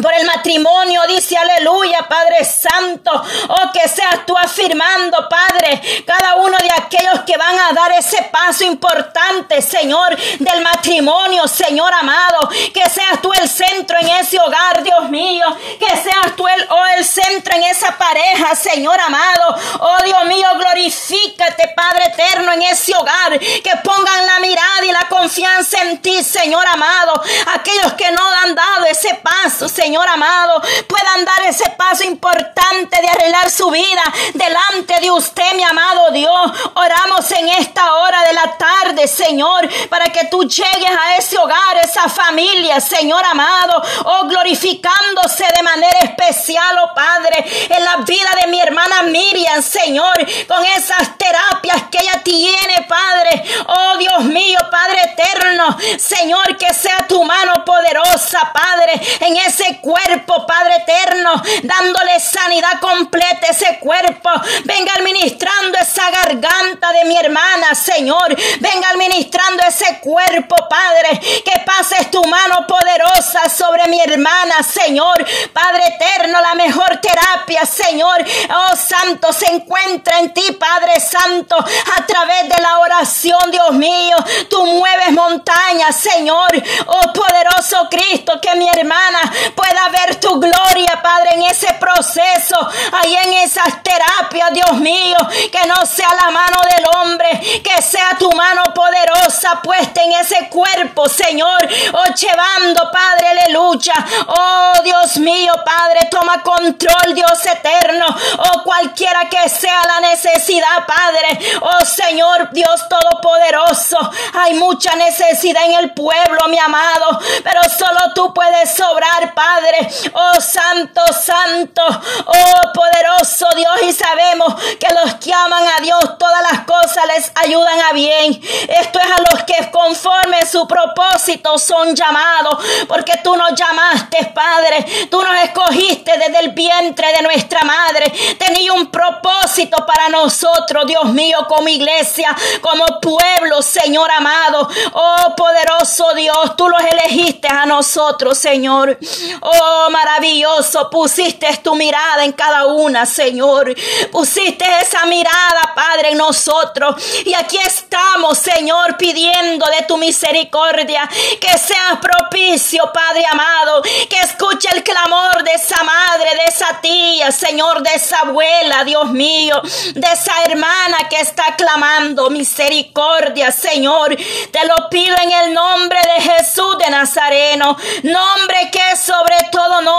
por 0.00 0.12
el 0.14 0.24
matrimonio, 0.24 1.02
dice 1.08 1.36
aleluya, 1.36 2.06
Padre 2.08 2.44
Santo. 2.44 3.10
Oh, 3.48 3.72
que 3.72 3.86
seas 3.88 4.24
tú 4.24 4.36
afirmando, 4.36 5.28
Padre, 5.28 5.82
cada 6.06 6.36
uno 6.36 6.56
de 6.58 6.70
aquellos 6.70 7.20
que 7.26 7.36
van 7.36 7.58
a 7.58 7.72
dar 7.72 7.92
ese 7.92 8.22
paso 8.24 8.64
importante, 8.64 9.60
Señor, 9.60 10.16
del 10.38 10.62
matrimonio, 10.62 11.46
Señor 11.46 11.92
amado. 11.92 12.48
Que 12.72 12.88
seas 12.88 13.20
tú 13.20 13.32
el 13.34 13.48
centro 13.48 13.98
en 14.00 14.08
ese 14.08 14.40
hogar, 14.40 14.82
Dios 14.82 15.10
mío. 15.10 15.46
Que 15.78 15.96
seas 15.96 16.36
tú 16.36 16.46
el, 16.46 16.66
oh, 16.70 16.86
el 16.96 17.04
centro 17.04 17.54
en 17.54 17.64
esa 17.64 17.96
pareja, 17.98 18.54
Señor 18.54 18.98
amado. 18.98 19.56
Oh, 19.80 20.02
Dios 20.04 20.24
mío, 20.24 20.48
glorifícate, 20.58 21.68
Padre 21.76 22.06
eterno, 22.06 22.52
en 22.52 22.62
ese 22.62 22.94
hogar. 22.94 23.38
Que 23.38 23.76
pongan 23.84 24.26
la 24.26 24.40
mirada 24.40 24.86
y 24.86 24.92
la 24.92 25.08
confianza 25.08 25.82
en 25.82 26.00
ti, 26.00 26.22
Señor 26.22 26.66
amado. 26.66 27.22
Aquellos 27.54 27.92
que 27.92 28.10
no 28.12 28.22
han 28.42 28.54
dado 28.54 28.86
ese 28.86 29.14
paso, 29.16 29.68
Señor 29.68 29.81
Señor 29.82 30.08
amado, 30.08 30.62
puedan 30.86 31.24
dar 31.24 31.42
ese 31.48 31.68
paso 31.70 32.04
importante 32.04 33.00
de 33.00 33.08
arreglar 33.08 33.50
su 33.50 33.68
vida 33.68 34.02
delante 34.32 35.00
de 35.00 35.10
usted, 35.10 35.54
mi 35.56 35.64
amado 35.64 36.12
Dios. 36.12 36.52
Oramos 36.74 37.28
en 37.32 37.48
esta 37.48 37.92
hora 37.94 38.22
de 38.22 38.32
la 38.32 38.56
tarde, 38.56 39.08
Señor, 39.08 39.68
para 39.88 40.04
que 40.04 40.26
tú 40.26 40.44
llegues 40.44 40.90
a 41.04 41.16
ese 41.16 41.36
hogar, 41.36 41.78
esa 41.82 42.08
familia, 42.08 42.80
Señor 42.80 43.24
amado, 43.24 43.82
oh 44.04 44.28
glorificándose 44.28 45.46
de 45.56 45.62
manera 45.64 45.98
especial, 45.98 46.78
oh 46.84 46.94
Padre, 46.94 47.44
en 47.68 47.84
la 47.84 47.96
vida 47.96 48.30
de 48.40 48.46
mi 48.52 48.60
hermana 48.60 49.02
Miriam, 49.02 49.60
Señor, 49.60 50.14
con 50.46 50.64
esas 50.64 51.18
terapias 51.18 51.82
que 51.90 51.98
ella 51.98 52.22
tiene, 52.22 52.86
Padre. 52.88 53.42
Oh 53.66 53.96
Dios 53.98 54.24
mío, 54.26 54.60
Padre 54.70 55.12
eterno, 55.12 55.76
Señor, 55.98 56.56
que 56.56 56.72
sea 56.72 56.98
tu 57.08 57.24
mano 57.24 57.64
poderosa, 57.64 58.52
Padre, 58.52 59.00
en 59.18 59.36
ese 59.38 59.71
cuerpo, 59.80 60.46
Padre 60.46 60.76
eterno, 60.76 61.42
dándole 61.62 62.20
sanidad 62.20 62.80
completa 62.80 63.46
a 63.48 63.50
ese 63.50 63.78
cuerpo. 63.78 64.30
Venga 64.64 64.94
administrando 64.94 65.78
esa 65.78 66.10
garganta 66.10 66.92
de 66.92 67.04
mi 67.04 67.16
hermana, 67.16 67.74
Señor. 67.74 68.36
Venga 68.60 68.90
administrando 68.90 69.62
ese 69.66 69.98
cuerpo, 70.00 70.56
Padre. 70.68 71.20
Que 71.44 71.60
pases 71.64 72.10
tu 72.10 72.22
mano 72.24 72.66
poderosa 72.66 73.48
sobre 73.48 73.88
mi 73.88 74.00
hermana, 74.00 74.62
Señor. 74.62 75.24
Padre 75.52 75.82
eterno, 75.88 76.40
la 76.40 76.54
mejor 76.54 76.98
terapia, 76.98 77.64
Señor. 77.66 78.24
Oh, 78.50 78.76
Santo, 78.76 79.32
se 79.32 79.46
encuentra 79.52 80.18
en 80.18 80.32
ti, 80.32 80.52
Padre 80.52 81.00
Santo, 81.00 81.56
a 81.56 82.06
través 82.06 82.48
de 82.48 82.62
la 82.62 82.78
oración, 82.78 83.50
Dios 83.50 83.72
mío. 83.72 84.16
Tú 84.48 84.64
mueves 84.66 85.12
montañas, 85.12 85.96
Señor. 85.96 86.50
Oh, 86.86 87.12
poderoso 87.12 87.88
Cristo, 87.90 88.40
que 88.40 88.54
mi 88.54 88.68
hermana 88.68 89.20
pueda 89.62 89.88
ver 89.90 90.16
tu 90.16 90.40
gloria, 90.40 91.00
Padre, 91.02 91.34
en 91.34 91.42
ese 91.42 91.72
proceso, 91.74 92.56
ahí 92.92 93.16
en 93.16 93.32
esas 93.34 93.82
terapias, 93.82 94.52
Dios 94.52 94.72
mío, 94.74 95.16
que 95.50 95.66
no 95.68 95.86
sea 95.86 96.08
la 96.20 96.30
mano 96.30 96.58
del 96.74 96.84
hombre, 96.96 97.62
que 97.62 97.80
sea 97.80 98.16
tu 98.18 98.30
mano 98.32 98.64
poderosa 98.74 99.60
puesta 99.62 100.02
en 100.02 100.12
ese 100.12 100.48
cuerpo, 100.48 101.08
Señor, 101.08 101.68
oh 101.92 102.14
llevando, 102.14 102.90
Padre, 102.90 103.28
aleluya, 103.28 103.94
oh 104.26 104.82
Dios 104.82 105.18
mío, 105.18 105.52
Padre, 105.64 106.08
toma 106.10 106.42
control, 106.42 107.14
Dios 107.14 107.46
eterno, 107.46 108.06
oh 108.38 108.62
cualquiera 108.64 109.28
que 109.28 109.48
sea 109.48 109.82
la 109.86 110.00
necesidad, 110.00 110.86
Padre, 110.86 111.38
oh 111.60 111.84
Señor, 111.84 112.50
Dios 112.52 112.88
todopoderoso, 112.88 113.98
hay 114.40 114.54
mucha 114.54 114.96
necesidad 114.96 115.64
en 115.66 115.74
el 115.74 115.94
pueblo, 115.94 116.48
mi 116.48 116.58
amado, 116.58 117.20
pero 117.44 117.60
solo 117.68 118.12
tú 118.14 118.34
puedes 118.34 118.74
sobrar, 118.74 119.34
Padre. 119.34 119.51
Padre. 119.52 119.88
Oh 120.14 120.40
Santo, 120.40 121.00
Santo, 121.12 121.82
oh 122.26 122.72
poderoso 122.72 123.46
Dios. 123.54 123.82
Y 123.82 123.92
sabemos 123.92 124.54
que 124.78 124.88
los 124.94 125.14
que 125.16 125.32
aman 125.32 125.64
a 125.78 125.80
Dios, 125.82 126.18
todas 126.18 126.42
las 126.50 126.60
cosas 126.60 127.06
les 127.14 127.32
ayudan 127.34 127.80
a 127.80 127.92
bien. 127.92 128.40
Esto 128.68 128.98
es 128.98 129.10
a 129.10 129.32
los 129.32 129.42
que 129.44 129.70
conforme 129.70 130.46
su 130.46 130.66
propósito 130.66 131.58
son 131.58 131.94
llamados. 131.94 132.64
Porque 132.88 133.20
tú 133.22 133.36
nos 133.36 133.54
llamaste, 133.54 134.32
Padre. 134.34 135.08
Tú 135.10 135.22
nos 135.22 135.34
escogiste 135.42 136.16
desde 136.18 136.40
el 136.40 136.50
vientre 136.50 137.12
de 137.12 137.22
nuestra 137.22 137.62
madre. 137.62 138.10
Tenía 138.38 138.72
un 138.72 138.90
propósito 138.90 139.84
para 139.84 140.08
nosotros, 140.08 140.86
Dios 140.86 141.04
mío, 141.12 141.46
como 141.48 141.68
iglesia, 141.68 142.34
como 142.60 142.84
pueblo, 143.00 143.60
Señor 143.60 144.10
amado. 144.10 144.68
Oh 144.92 145.34
poderoso 145.36 146.14
Dios, 146.14 146.56
tú 146.56 146.68
los 146.68 146.80
elegiste 146.80 147.48
a 147.48 147.66
nosotros, 147.66 148.38
Señor. 148.38 148.98
Oh, 149.44 149.88
maravilloso, 149.90 150.88
pusiste 150.88 151.48
tu 151.64 151.74
mirada 151.74 152.24
en 152.24 152.32
cada 152.32 152.66
una, 152.66 153.04
Señor. 153.04 153.74
Pusiste 154.12 154.64
esa 154.80 155.04
mirada, 155.06 155.72
Padre, 155.74 156.10
en 156.10 156.18
nosotros. 156.18 156.94
Y 157.24 157.34
aquí 157.34 157.58
estamos, 157.58 158.38
Señor, 158.38 158.96
pidiendo 158.96 159.66
de 159.66 159.84
tu 159.86 159.96
misericordia 159.96 161.08
que 161.40 161.58
seas 161.58 161.98
propicio, 162.00 162.88
Padre 162.92 163.24
amado, 163.26 163.82
que 163.82 164.20
escuche 164.20 164.68
el 164.76 164.84
clamor 164.84 165.42
de 165.42 165.54
esa 165.54 165.82
madre, 165.82 166.30
de 166.36 166.44
esa 166.48 166.80
tía, 166.80 167.32
Señor, 167.32 167.82
de 167.82 167.94
esa 167.94 168.20
abuela, 168.20 168.84
Dios 168.84 169.10
mío, 169.10 169.60
de 169.94 170.06
esa 170.12 170.40
hermana 170.44 171.08
que 171.10 171.16
está 171.16 171.56
clamando 171.56 172.30
misericordia, 172.30 173.50
Señor. 173.50 174.16
Te 174.52 174.64
lo 174.66 174.88
pido 174.88 175.16
en 175.20 175.32
el 175.32 175.52
nombre 175.52 175.98
de 176.14 176.30
Jesús 176.30 176.78
de 176.78 176.90
Nazareno, 176.90 177.76
nombre 178.04 178.70
que 178.70 178.92
es 178.92 179.10
sobre 179.32 179.50
todo 179.50 179.80
nombre. 179.82 179.91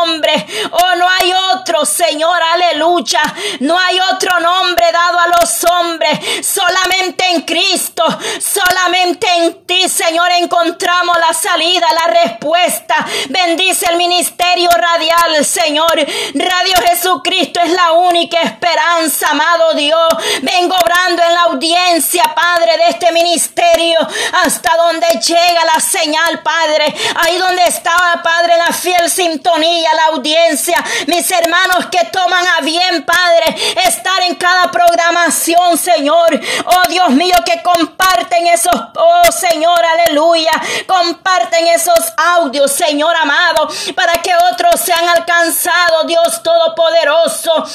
Señor, 1.86 2.42
aleluya. 2.54 3.22
No 3.60 3.78
hay 3.78 4.00
otro 4.12 4.40
nombre 4.40 4.92
dado 4.92 5.20
a 5.20 5.28
los 5.28 5.64
hombres. 5.64 6.46
Solamente 6.46 7.26
en 7.30 7.42
Cristo, 7.42 8.04
solamente 8.40 9.28
en 9.38 9.66
ti, 9.66 9.88
Señor, 9.90 10.32
encontramos 10.32 11.16
la 11.20 11.34
salida, 11.34 11.88
la 12.06 12.14
respuesta. 12.24 12.96
Bendice 13.30 13.88
el 13.90 13.98
ministerio 13.98 14.70
radial, 14.70 15.46
Señor. 15.46 15.94
Radio 16.34 16.74
Jesucristo 16.88 17.60
es 17.64 17.72
la 17.72 17.92
única 17.94 18.40
esperanza, 18.42 19.30
amado 19.30 19.74
Dios. 19.74 20.08
Vengo 20.42 20.76
obrando 20.76 21.24
en 21.24 21.34
la 21.34 21.42
audiencia, 21.44 22.24
Padre, 22.36 22.78
de 22.78 22.90
este 22.90 23.12
ministerio, 23.12 24.00
hasta 24.44 24.76
donde 24.78 25.08
llega 25.26 25.66
la 25.74 25.80
señal, 25.80 26.42
Padre. 26.44 26.94
Ahí 27.16 27.38
donde 27.38 27.64
estaba, 27.64 28.22
Padre, 28.22 28.58
la 28.58 28.74
fiel 28.74 29.10
sintonía, 29.10 29.94
la 29.94 30.06
audiencia. 30.16 30.84
Mis 31.08 31.30
hermanos 31.32 31.73
que 31.90 32.06
toman 32.12 32.46
a 32.58 32.62
bien, 32.62 33.04
Padre, 33.04 33.56
estar 33.86 34.22
en 34.24 34.36
cada 34.36 34.70
programación, 34.70 35.78
Señor. 35.78 36.40
Oh 36.66 36.88
Dios 36.88 37.10
mío, 37.10 37.36
que 37.46 37.62
comparten 37.62 38.48
esos, 38.48 38.76
oh 38.96 39.32
Señor, 39.32 39.82
aleluya. 39.84 40.52
Comparten 40.88 41.68
esos 41.68 42.14
audios, 42.36 42.72
Señor 42.72 43.16
amado, 43.16 43.68
para 43.96 44.14
que 44.22 44.32
otros 44.52 44.80
sean 44.80 45.08
alcanzados, 45.10 46.08
Dios 46.08 46.44
Todopoderoso. 46.44 47.66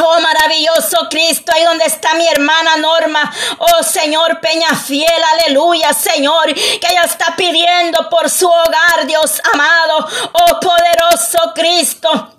Oh, 0.00 0.20
maravilloso 0.20 1.08
Cristo, 1.10 1.50
ahí 1.52 1.64
donde 1.64 1.84
está 1.84 2.14
mi 2.14 2.26
hermana 2.28 2.76
Norma. 2.76 3.32
Oh, 3.58 3.82
Señor 3.82 4.40
Peña 4.40 4.68
Fiel, 4.76 5.24
aleluya, 5.40 5.92
Señor, 5.92 6.54
que 6.54 6.86
ella 6.88 7.02
está 7.02 7.34
pidiendo 7.34 8.08
por 8.08 8.30
su 8.30 8.46
hogar, 8.46 9.06
Dios 9.06 9.42
amado. 9.52 10.08
Oh, 10.32 10.60
poderoso 10.60 11.52
Cristo. 11.52 12.37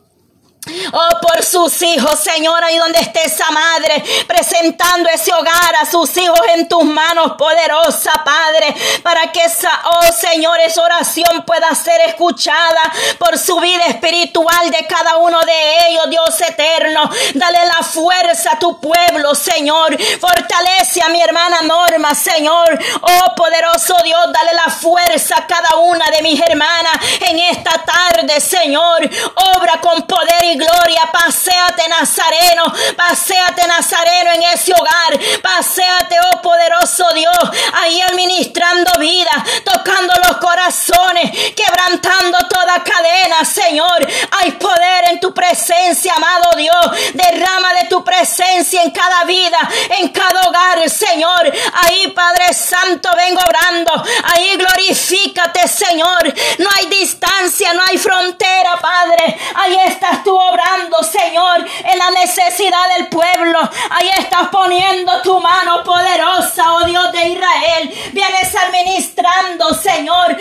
Oh, 0.91 1.19
por 1.21 1.43
sus 1.43 1.81
hijos, 1.81 2.19
Señor, 2.19 2.61
ahí 2.63 2.77
donde 2.77 2.99
esté 2.99 3.25
esa 3.25 3.49
madre, 3.49 4.03
presentando 4.27 5.09
ese 5.09 5.33
hogar 5.33 5.75
a 5.81 5.85
sus 5.85 6.15
hijos 6.17 6.39
en 6.53 6.67
tus 6.67 6.83
manos, 6.83 7.33
poderosa 7.37 8.11
Padre, 8.25 8.75
para 9.01 9.31
que 9.31 9.41
esa, 9.41 9.69
oh 9.85 10.11
Señor, 10.11 10.59
esa 10.59 10.81
oración 10.81 11.43
pueda 11.45 11.73
ser 11.75 12.01
escuchada 12.01 12.81
por 13.17 13.37
su 13.37 13.59
vida 13.59 13.85
espiritual 13.85 14.69
de 14.69 14.85
cada 14.85 15.17
uno 15.17 15.39
de 15.41 15.87
ellos, 15.87 16.09
Dios 16.09 16.41
eterno. 16.41 17.09
Dale 17.33 17.59
la 17.65 17.83
fuerza 17.83 18.51
a 18.53 18.59
tu 18.59 18.79
pueblo, 18.79 19.33
Señor. 19.35 19.97
Fortalece 20.19 21.01
a 21.01 21.09
mi 21.09 21.21
hermana 21.21 21.61
Norma, 21.61 22.13
Señor. 22.13 22.77
Oh, 23.01 23.35
poderoso 23.35 23.95
Dios, 24.03 24.21
dale 24.33 24.53
la 24.53 24.71
fuerza 24.71 25.37
a 25.37 25.47
cada 25.47 25.77
una 25.77 26.05
de 26.11 26.21
mis 26.21 26.39
hermanas 26.41 26.93
en 27.21 27.39
esta 27.39 27.83
tarde, 27.83 28.39
Señor. 28.41 29.09
Obra 29.55 29.79
con 29.81 30.01
poder 30.03 30.43
y 30.43 30.49
gloria. 30.56 31.10
Paseate, 31.12 31.88
Nazareno. 31.88 32.63
Paseate, 32.96 33.68
Nazareno, 33.68 34.32
en 34.32 34.44
ese 34.44 34.74
hogar. 34.74 35.20
Paseate, 35.41 36.15
oh 36.32 36.41
poderoso 36.41 37.06
Dios. 37.13 37.38
Ahí 37.74 38.01
administrando 38.01 38.91
vida, 39.00 39.32
tocando 39.63 40.13
los 40.27 40.38
corazones, 40.38 41.32
quebrantando 41.53 42.38
toda 42.50 42.84
cadena, 42.84 43.44
Señor. 43.44 44.08
Hay 44.39 44.51
poder 44.51 45.12
en 45.12 45.20
tu 45.20 45.34
presencia, 45.34 46.13
amado 46.15 46.56
Dios. 46.56 47.13
Derrama 47.13 47.74
de 47.74 47.88
tu 47.88 48.03
presencia 48.03 48.82
en 48.84 48.91
cada 48.91 49.24
vida, 49.25 49.58
en 50.00 50.10
cada 50.10 50.48
hogar, 50.48 50.89
Señor. 50.89 51.51
Ahí, 51.74 52.08
Padre 52.10 52.53
Santo, 52.53 53.10
vengo 53.15 53.41
orando. 53.41 53.91
Ahí 54.24 54.56
glorifícate, 54.58 55.68
Señor. 55.68 56.34
No 56.60 56.70
hay 56.77 56.88
distancia, 56.88 57.74
no 57.74 57.82
hay 57.88 57.98
frontera, 57.98 58.77
Padre. 58.82 59.38
Ahí 59.56 59.77
estás 59.88 60.24
tú 60.24 60.38
obrando, 60.39 61.03
Señor, 61.03 61.65
en 61.84 61.98
la 61.98 62.10
necesidad 62.12 62.88
del 62.98 63.08
pueblo. 63.08 63.60
Ahí 63.89 64.10
estás 64.17 64.48
poniendo 64.50 65.22
tu 65.22 65.39
mano 65.39 65.84
poderosa, 65.84 66.74
oh 66.74 66.86
Dios 66.86 67.12
de 67.12 67.29
Israel. 67.29 67.93
Vienes 68.13 68.55
administrando, 68.55 69.74
Señor. 69.74 70.38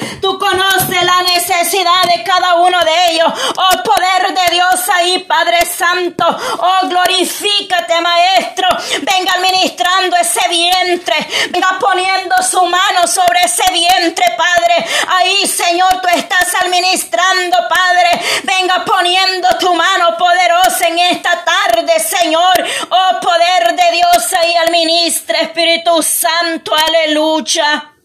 De 1.70 2.24
cada 2.24 2.54
uno 2.54 2.82
de 2.82 3.12
ellos. 3.12 3.30
Oh 3.54 3.82
poder 3.82 4.34
de 4.34 4.54
Dios 4.54 4.88
ahí, 4.94 5.18
Padre 5.18 5.66
Santo. 5.66 6.24
Oh 6.26 6.88
glorifícate, 6.88 8.00
Maestro. 8.00 8.68
Venga 9.02 9.32
administrando 9.34 10.16
ese 10.16 10.48
vientre. 10.48 11.14
Venga 11.50 11.78
poniendo 11.78 12.34
su 12.42 12.64
mano 12.64 13.06
sobre 13.06 13.40
ese 13.44 13.70
vientre, 13.70 14.24
Padre. 14.34 14.86
Ahí, 15.08 15.46
Señor, 15.46 16.00
tú 16.00 16.08
estás 16.08 16.54
administrando, 16.62 17.58
Padre. 17.68 18.22
Venga 18.44 18.82
poniendo 18.86 19.48
tu 19.58 19.74
mano 19.74 20.16
poderosa 20.16 20.86
en 20.86 20.98
esta 21.00 21.44
tarde, 21.44 22.00
Señor. 22.00 22.64
Oh 22.88 23.20
poder 23.20 23.76
de 23.76 23.92
Dios 23.92 24.32
ahí 24.40 24.54
al 24.56 24.70
ministro 24.70 25.36
Espíritu 25.36 26.02
Santo, 26.02 26.72
aleluya. 26.74 27.97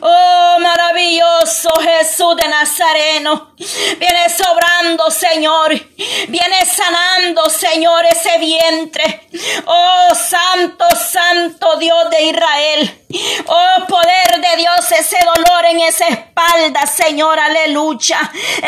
Oh, 0.00 0.56
maravilloso 0.60 1.70
Jesús 1.80 2.36
de 2.36 2.48
Nazareno. 2.48 3.54
Viene 3.98 4.28
sobrando, 4.28 5.10
Señor. 5.10 5.72
Viene 6.28 6.66
sanando, 6.66 7.48
Señor, 7.48 8.04
ese 8.04 8.36
vientre. 8.38 9.26
Oh, 9.64 10.14
santo, 10.14 10.84
santo 10.96 11.76
Dios 11.78 12.10
de 12.10 12.22
Israel. 12.24 13.04
Oh, 13.46 13.86
poder 13.86 14.38
de 14.38 14.56
Dios, 14.58 14.92
ese 14.92 15.16
dolor 15.24 15.64
en 15.64 15.80
esa 15.80 16.06
espalda, 16.08 16.86
Señor, 16.86 17.40
aleluya. 17.40 18.20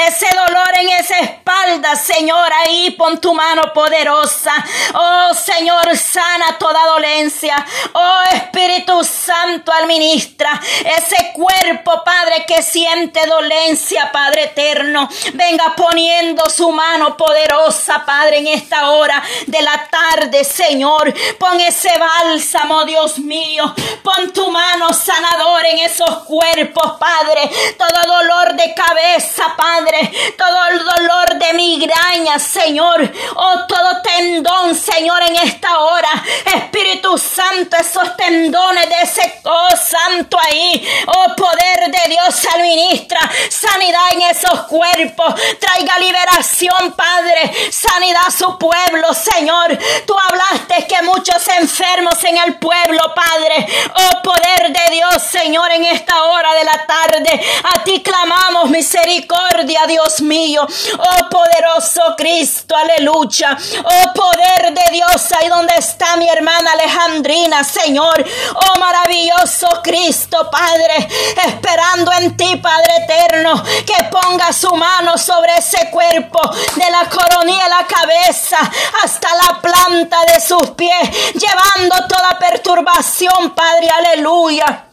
Ese 0.06 0.26
dolor 0.34 0.70
en 0.78 0.88
esa 0.90 1.18
espalda, 1.18 1.94
Señor, 1.94 2.50
ahí 2.54 2.90
pon 2.92 3.20
tu 3.20 3.34
mano 3.34 3.70
poderosa. 3.74 4.52
Oh, 4.94 5.34
Señor, 5.34 5.94
sana 5.96 6.56
toda 6.58 6.86
dolencia. 6.86 7.54
Oh, 7.92 8.22
Espíritu 8.32 9.04
Santo, 9.04 9.70
administra 9.72 10.58
ese 10.84 11.32
cuerpo, 11.32 12.02
Padre, 12.04 12.44
que 12.46 12.62
siente 12.62 13.26
dolencia, 13.26 14.10
Padre 14.12 14.44
eterno. 14.44 15.08
Venga 15.34 15.74
poniendo 15.76 16.48
su 16.48 16.70
mano 16.70 17.16
poderosa, 17.16 18.04
Padre, 18.04 18.38
en 18.38 18.48
esta 18.48 18.90
hora 18.90 19.22
de 19.46 19.62
la 19.62 19.88
tarde, 19.88 20.44
Señor. 20.44 21.12
Pon 21.38 21.60
ese 21.60 21.92
bálsamo, 21.98 22.84
Dios 22.84 23.18
mío. 23.18 23.74
Pon 24.02 24.32
tu 24.32 24.50
mano 24.50 24.92
sanadora 24.92 25.68
en 25.68 25.78
esos 25.80 26.24
cuerpos, 26.24 26.98
Padre. 26.98 27.50
Todo 27.76 28.12
dolor 28.18 28.54
de 28.54 28.74
cabeza, 28.74 29.54
Padre. 29.56 30.12
Todo 30.36 30.68
el 30.70 30.84
dolor 30.84 31.34
de 31.34 31.52
migraña, 31.54 32.38
Señor. 32.38 33.10
Oh, 33.36 33.66
todo 33.66 34.02
tendón, 34.02 34.74
Señor, 34.74 35.22
en 35.22 35.36
esta 35.36 35.78
hora. 35.78 36.10
Espíritu 36.44 37.16
Santo, 37.18 37.76
esos 37.76 38.16
tendones 38.16 38.88
de 38.88 39.02
ese 39.02 39.40
oh 39.44 39.76
santo 39.76 40.38
ahí. 40.40 40.59
Oh, 41.06 41.36
poder 41.36 41.90
de 41.90 42.10
Dios 42.10 42.46
administra 42.54 43.30
sanidad 43.48 44.12
en 44.12 44.22
esos 44.22 44.62
cuerpos. 44.62 45.34
Traiga 45.58 45.98
liberación, 45.98 46.92
Padre. 46.96 47.52
Sanidad 47.70 48.22
a 48.26 48.30
su 48.30 48.58
pueblo, 48.58 49.12
Señor. 49.14 49.78
Tú 50.06 50.14
hablaste 50.28 50.86
que 50.86 51.02
muchos 51.02 51.46
enfermos 51.48 52.22
en 52.24 52.38
el 52.38 52.58
pueblo, 52.58 53.14
Padre. 53.14 53.66
Oh, 53.94 54.22
poder 54.22 54.72
de 54.72 54.94
Dios, 54.94 55.22
Señor, 55.22 55.70
en 55.72 55.84
esta 55.84 56.22
hora 56.24 56.54
de 56.54 56.64
la 56.64 56.86
tarde. 56.86 57.40
A 57.74 57.84
ti 57.84 58.02
clamamos 58.02 58.70
misericordia, 58.70 59.86
Dios 59.86 60.20
mío. 60.20 60.66
Oh, 60.98 61.28
poderoso 61.28 62.14
Cristo, 62.16 62.76
aleluya. 62.76 63.56
Oh, 63.84 64.12
poder 64.14 64.72
de 64.72 64.92
Dios, 64.92 65.32
ahí 65.32 65.48
donde 65.48 65.74
está 65.74 66.16
mi 66.16 66.28
hermana 66.28 66.72
Alejandrina, 66.72 67.64
Señor. 67.64 68.24
Oh, 68.54 68.78
maravilloso 68.78 69.80
Cristo, 69.82 70.49
Padre. 70.50 71.08
Esperando 71.46 72.12
en 72.12 72.36
ti, 72.36 72.56
Padre 72.56 72.96
eterno, 73.04 73.62
que 73.86 74.04
ponga 74.10 74.52
su 74.52 74.74
mano 74.74 75.16
sobre 75.16 75.56
ese 75.56 75.90
cuerpo, 75.90 76.40
de 76.74 76.90
la 76.90 77.08
coronilla 77.08 77.64
a 77.66 77.68
la 77.68 77.86
cabeza 77.86 78.58
hasta 79.02 79.28
la 79.34 79.60
planta 79.60 80.16
de 80.32 80.40
sus 80.40 80.70
pies, 80.70 81.10
llevando 81.34 82.06
toda 82.08 82.38
perturbación, 82.38 83.50
Padre, 83.54 83.88
aleluya. 83.90 84.89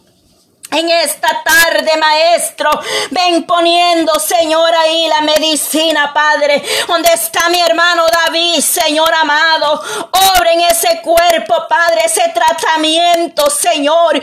En 0.71 0.89
esta 0.89 1.29
tarde, 1.43 1.95
maestro, 1.97 2.69
ven 3.11 3.45
poniendo, 3.45 4.19
Señor, 4.19 4.75
ahí 4.75 5.07
la 5.07 5.21
medicina, 5.21 6.13
Padre. 6.13 6.61
Donde 6.85 7.09
está 7.13 7.47
mi 7.49 7.61
hermano 7.61 8.03
David, 8.25 8.59
Señor 8.59 9.13
amado. 9.15 9.81
Obra 10.11 10.51
en 10.51 10.61
ese 10.61 11.01
cuerpo, 11.01 11.55
Padre, 11.69 12.01
ese 12.05 12.33
tratamiento, 12.33 13.49
Señor. 13.49 14.21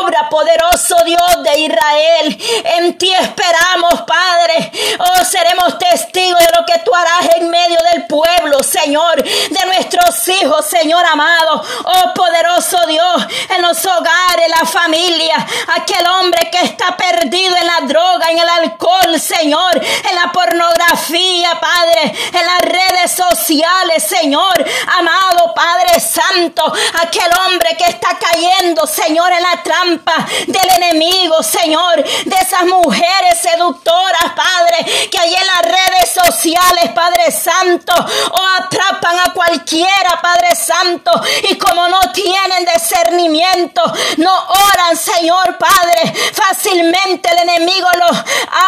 Obra, 0.00 0.28
poderoso 0.30 0.96
Dios 1.04 1.42
de 1.42 1.58
Israel. 1.58 2.42
En 2.76 2.96
ti 2.96 3.12
esperamos, 3.12 4.02
Padre. 4.02 4.70
Oh, 5.00 5.24
seremos 5.24 5.78
testigos 5.78 6.38
de 6.38 6.60
lo 6.60 6.64
que 6.64 6.78
tú 6.84 6.94
harás 6.94 7.34
en 7.36 7.50
medio 7.50 7.78
del 7.92 8.06
pueblo, 8.06 8.62
Señor. 8.62 9.20
De 9.22 9.66
nuestros 9.66 10.28
hijos, 10.28 10.64
Señor 10.64 11.04
amado. 11.04 11.60
Oh, 11.84 12.14
poderoso 12.14 12.78
Dios, 12.86 13.26
en 13.56 13.62
los 13.62 13.84
hogares, 13.84 14.48
la 14.48 14.64
familia 14.64 15.44
aquel 15.76 16.06
hombre 16.06 16.50
que 16.50 16.60
está 16.60 16.96
perdido 16.96 17.56
en 17.56 17.66
la 17.66 17.80
droga, 17.86 18.30
en 18.30 18.38
el 18.38 18.48
alcohol, 18.48 19.20
Señor, 19.20 19.74
en 19.74 20.14
la 20.14 20.30
pornografía, 20.32 21.58
Padre, 21.60 22.14
en 22.32 22.46
las 22.46 22.60
redes 22.60 23.12
sociales, 23.12 24.02
Señor, 24.02 24.64
amado 24.98 25.54
Padre 25.54 26.00
Santo, 26.00 26.72
aquel 27.02 27.30
hombre 27.46 27.76
que 27.76 27.84
está 27.90 28.18
cayendo, 28.18 28.86
Señor, 28.86 29.32
en 29.32 29.42
la 29.42 29.62
trampa 29.62 30.26
del 30.46 30.82
enemigo, 30.82 31.42
Señor, 31.42 32.02
de 32.02 32.36
esas 32.36 32.64
mujeres 32.64 33.38
seductoras, 33.40 34.32
Padre, 34.34 35.08
que 35.10 35.18
hay 35.18 35.34
en 35.34 35.46
las 35.46 35.62
redes 35.62 36.12
sociales, 36.12 36.90
Padre 36.94 37.30
Santo, 37.30 37.92
o 38.32 38.46
atrapan 38.62 39.18
a 39.20 39.32
cualquiera, 39.32 40.20
Padre 40.20 40.54
Santo, 40.54 41.10
y 41.50 41.56
como 41.56 41.88
no 41.88 42.00
tienen 42.12 42.66
discernimiento, 42.74 43.82
no 44.18 44.46
oran, 44.48 44.96
Señor 44.96 45.58
Padre, 45.62 46.12
fácilmente 46.32 47.30
el 47.30 47.48
enemigo 47.48 47.88
los, 48.00 48.18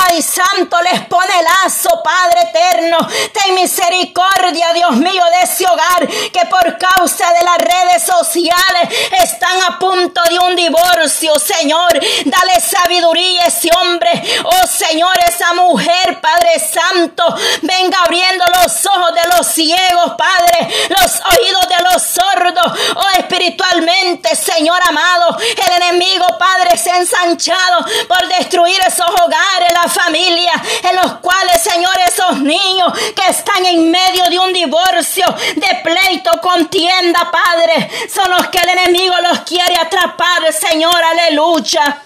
ay, 0.09 0.23
Santo, 0.23 0.81
les 0.83 1.01
pone 1.07 1.43
lazo, 1.43 2.01
Padre 2.05 2.43
eterno, 2.43 2.99
ten 3.33 3.53
misericordia, 3.57 4.73
Dios 4.73 4.93
mío, 4.99 5.25
de 5.33 5.41
ese 5.43 5.67
hogar 5.67 6.07
que 6.07 6.47
por 6.49 6.79
causa 6.79 7.33
de 7.33 7.45
las 7.45 7.59
redes 7.59 8.05
sociales 8.05 8.97
están 9.19 9.61
a 9.63 9.77
punto 9.81 10.23
de 10.31 10.39
un 10.39 10.55
divorcio, 10.55 11.37
Señor, 11.37 11.99
dale 12.27 12.61
sabiduría 12.61 13.43
a 13.43 13.47
ese 13.49 13.71
hombre, 13.77 14.11
oh 14.45 14.67
Señor, 14.69 15.19
esa 15.27 15.53
mujer, 15.55 16.21
Padre 16.21 16.61
Santo, 16.61 17.25
venga 17.63 18.03
abriendo 18.05 18.45
los 18.63 18.87
ojos 18.87 19.15
de 19.15 19.37
los 19.37 19.47
ciegos, 19.49 20.13
Padre, 20.17 20.73
los 20.91 21.11
oídos 21.37 21.69
de 21.69 21.91
los 21.91 22.03
sordos, 22.05 22.79
oh 22.95 23.19
espiritualmente, 23.19 24.37
Señor 24.37 24.81
amado, 24.89 25.37
el 25.41 25.83
enemigo, 25.83 26.27
Padre, 26.39 26.84
ensanchado 26.87 27.85
por 28.09 28.27
destruir 28.29 28.79
esos 28.87 29.09
hogares, 29.09 29.73
la 29.73 29.89
familia, 29.89 30.53
en 30.91 30.97
los 30.97 31.15
cuales, 31.21 31.63
Señor, 31.63 31.95
esos 32.07 32.41
niños 32.41 32.93
que 33.15 33.31
están 33.31 33.65
en 33.67 33.91
medio 33.91 34.25
de 34.31 34.39
un 34.39 34.53
divorcio, 34.53 35.27
de 35.57 35.81
pleito, 35.83 36.31
contienda, 36.41 37.31
Padre, 37.31 37.91
son 38.13 38.31
los 38.31 38.49
que 38.49 38.59
el 38.59 38.69
enemigo 38.71 39.15
los 39.23 39.41
quiere 39.41 39.77
atrapar, 39.77 40.53
Señor, 40.53 40.97
aleluya. 41.03 42.03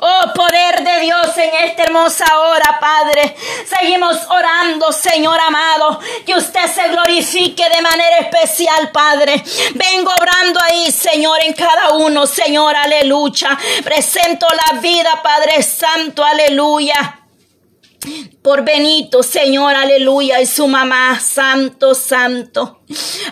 Oh 0.00 0.32
poder 0.34 0.82
de 0.82 1.00
Dios 1.00 1.36
en 1.36 1.54
esta 1.64 1.84
hermosa 1.84 2.24
hora, 2.40 2.78
Padre. 2.80 3.36
Seguimos 3.66 4.16
orando, 4.28 4.90
Señor 4.92 5.38
amado, 5.40 6.00
que 6.26 6.34
usted 6.34 6.66
se 6.66 6.88
glorifique 6.88 7.62
de 7.68 7.80
manera 7.80 8.18
especial, 8.18 8.90
Padre. 8.90 9.42
Vengo 9.74 10.12
orando 10.20 10.58
ahí, 10.68 10.90
Señor, 10.90 11.38
en 11.44 11.52
cada 11.52 11.90
uno, 11.92 12.26
Señor, 12.26 12.74
aleluya. 12.74 13.56
Presento 13.84 14.46
la 14.48 14.80
vida, 14.80 15.22
Padre 15.22 15.62
Santo, 15.62 16.24
aleluya 16.24 17.19
por 18.42 18.64
Benito, 18.64 19.22
Señor, 19.22 19.74
aleluya, 19.74 20.40
y 20.40 20.46
su 20.46 20.66
mamá, 20.66 21.20
santo, 21.20 21.94
santo. 21.94 22.78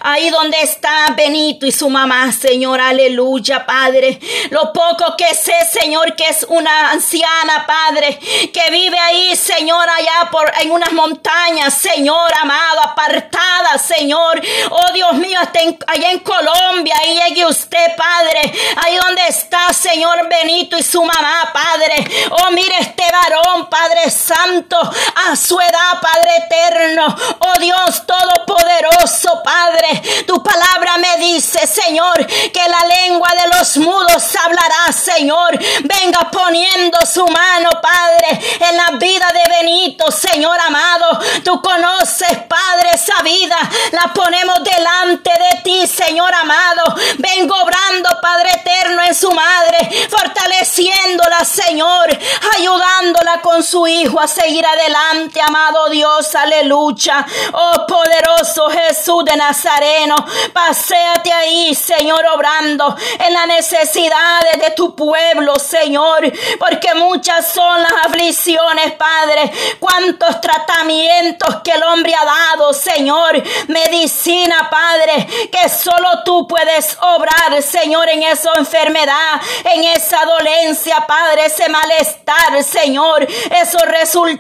Ahí 0.03 0.31
donde 0.31 0.61
está 0.61 1.15
Benito 1.17 1.67
y 1.67 1.73
su 1.73 1.89
mamá, 1.91 2.31
Señor, 2.31 2.81
aleluya, 2.81 3.65
Padre. 3.67 4.21
Lo 4.51 4.73
poco 4.73 5.17
que 5.17 5.35
sé, 5.35 5.55
Señor, 5.73 6.15
que 6.15 6.29
es 6.29 6.47
una 6.49 6.93
anciana, 6.93 7.67
Padre, 7.67 8.19
que 8.53 8.71
vive 8.71 8.99
ahí, 8.99 9.35
Señor, 9.35 9.89
allá 9.89 10.31
por 10.31 10.53
en 10.61 10.71
unas 10.71 10.93
montañas, 10.93 11.75
Señor, 11.75 12.31
amado, 12.41 12.83
apartada, 12.83 13.79
Señor. 13.79 14.41
Oh 14.71 14.93
Dios 14.93 15.15
mío, 15.15 15.41
está 15.43 15.61
allá 15.89 16.11
en 16.11 16.21
Colombia, 16.21 16.95
ahí 17.03 17.19
llegue 17.27 17.47
usted, 17.47 17.97
Padre. 17.97 18.53
Ahí 18.77 18.97
donde 18.97 19.23
está, 19.27 19.73
Señor 19.73 20.29
Benito 20.29 20.77
y 20.79 20.83
su 20.83 21.03
mamá, 21.03 21.51
Padre. 21.53 22.07
Oh, 22.31 22.51
mire 22.53 22.75
este 22.81 23.05
varón, 23.11 23.69
Padre 23.69 24.11
Santo 24.11 24.58
a 24.67 25.37
su 25.37 25.59
edad, 25.61 26.01
Padre 26.01 26.31
eterno. 26.37 27.17
Oh 27.39 27.59
Dios 27.59 28.07
Todopoderoso, 28.07 29.43
Padre, 29.43 30.25
tu 30.27 30.43
palabra 30.43 30.97
me 30.99 31.17
dice, 31.19 31.67
Señor, 31.67 32.27
que 32.27 32.63
la 32.69 32.97
lengua 32.97 33.29
de 33.31 33.59
los 33.59 33.77
mudos 33.77 34.25
hablará, 34.45 34.93
Señor. 34.93 35.59
Venga 35.83 36.31
poniendo 36.31 36.99
su 37.07 37.27
mano, 37.27 37.71
Padre, 37.83 38.41
en 38.69 38.77
la 38.77 38.91
vida 38.99 39.31
de 39.33 39.51
Benito, 39.51 40.11
Señor 40.11 40.59
amado. 40.61 41.21
Tú 41.45 41.61
conoces, 41.61 42.39
Padre, 42.49 42.91
esa 42.95 43.23
vida. 43.23 43.57
La 43.93 44.13
ponemos 44.13 44.63
delante 44.65 45.31
de 45.31 45.63
ti, 45.63 45.87
Señor 45.87 46.33
amado. 46.35 46.95
Vengo 47.19 47.55
obrando, 47.57 48.19
Padre 48.21 48.51
eterno, 48.53 49.03
en 49.03 49.15
su 49.15 49.31
madre, 49.31 50.09
fortaleciéndola, 50.09 51.45
Señor, 51.45 52.19
ayudándola 52.57 53.41
con 53.43 53.63
su 53.63 53.87
hijo 53.87 54.21
a 54.21 54.29
adelante 54.49 54.67
adelante, 54.67 55.41
amado 55.41 55.91
Dios, 55.91 56.35
aleluya. 56.35 57.27
Oh 57.53 57.87
poderoso 57.87 58.69
Jesús 58.71 59.25
de 59.25 59.37
Nazareno, 59.37 60.17
paséate 60.53 61.33
ahí, 61.33 61.75
Señor, 61.75 62.25
obrando 62.35 62.97
en 63.19 63.35
las 63.35 63.47
necesidades 63.47 64.61
de 64.61 64.71
tu 64.71 64.95
pueblo, 64.95 65.57
Señor, 65.59 66.33
porque 66.59 66.95
muchas 66.95 67.53
son 67.53 67.83
las 67.83 67.93
aflicciones, 68.07 68.93
Padre. 68.93 69.53
Cuántos 69.79 70.41
tratamientos 70.41 71.57
que 71.63 71.73
el 71.73 71.83
hombre 71.83 72.15
ha 72.15 72.25
dado, 72.25 72.73
Señor. 72.73 73.43
Medicina, 73.69 74.69
Padre, 74.71 75.27
que 75.51 75.69
solo 75.69 76.23
tú 76.25 76.47
puedes 76.49 76.97
obrar, 77.01 77.63
Señor, 77.63 78.09
en 78.09 78.23
esa 78.23 78.51
enfermedad, 78.57 79.41
en 79.65 79.85
esa 79.85 80.25
dolencia, 80.25 81.05
Padre, 81.07 81.47
ese 81.47 81.69
malestar, 81.69 82.63
Señor, 82.65 83.27
esos 83.51 83.83
resultados 83.83 84.38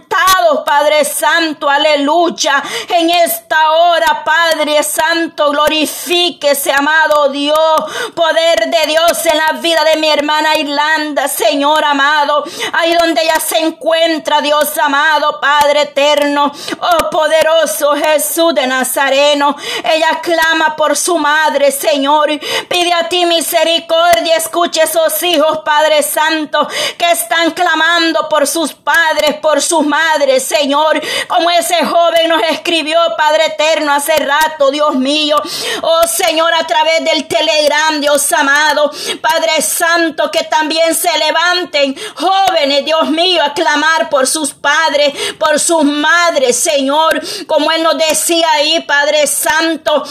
Padre 0.64 1.04
Santo, 1.04 1.68
aleluya. 1.68 2.62
En 2.88 3.10
esta 3.10 3.70
hora, 3.72 4.24
Padre 4.24 4.82
Santo, 4.82 5.50
glorifíquese, 5.50 6.72
amado 6.72 7.28
Dios, 7.28 7.58
poder 8.14 8.70
de 8.70 8.86
Dios 8.86 9.26
en 9.26 9.36
la 9.36 9.52
vida 9.60 9.84
de 9.84 10.00
mi 10.00 10.08
hermana 10.08 10.56
Irlanda, 10.56 11.28
Señor 11.28 11.84
amado, 11.84 12.44
ahí 12.72 12.94
donde 12.94 13.22
ella 13.22 13.40
se 13.40 13.58
encuentra, 13.58 14.40
Dios 14.40 14.76
amado, 14.78 15.40
Padre 15.40 15.82
eterno, 15.82 16.50
oh 16.80 17.10
poderoso 17.10 17.94
Jesús 17.96 18.54
de 18.54 18.66
Nazareno, 18.66 19.56
ella 19.84 20.20
clama 20.22 20.76
por 20.76 20.96
su 20.96 21.18
madre, 21.18 21.70
Señor, 21.70 22.28
pide 22.68 22.92
a 22.92 23.08
ti 23.08 23.26
misericordia, 23.26 24.36
escuche 24.36 24.82
esos 24.82 25.22
hijos, 25.22 25.58
Padre 25.64 26.02
Santo, 26.02 26.66
que 26.96 27.10
están 27.10 27.50
clamando 27.50 28.28
por 28.28 28.46
sus 28.46 28.72
padres, 28.72 29.34
por 29.36 29.60
sus 29.60 29.84
madres, 29.88 30.44
Señor, 30.44 31.02
como 31.26 31.50
ese 31.50 31.84
joven 31.84 32.28
nos 32.28 32.42
escribió, 32.44 32.98
Padre 33.16 33.46
eterno, 33.46 33.92
hace 33.92 34.14
rato, 34.16 34.70
Dios 34.70 34.94
mío. 34.94 35.36
Oh 35.82 36.06
Señor, 36.06 36.54
a 36.54 36.66
través 36.66 37.04
del 37.04 37.26
telegram, 37.26 38.00
Dios 38.00 38.30
amado, 38.32 38.90
Padre 39.20 39.60
Santo, 39.62 40.30
que 40.30 40.44
también 40.44 40.94
se 40.94 41.10
levanten 41.18 41.96
jóvenes, 42.14 42.84
Dios 42.84 43.10
mío, 43.10 43.42
a 43.42 43.54
clamar 43.54 44.08
por 44.10 44.26
sus 44.26 44.54
padres, 44.54 45.12
por 45.38 45.58
sus 45.58 45.82
madres, 45.82 46.56
Señor, 46.56 47.20
como 47.46 47.72
Él 47.72 47.82
nos 47.82 47.98
decía 47.98 48.50
ahí, 48.52 48.80
Padre 48.80 49.26
Santo. 49.26 50.04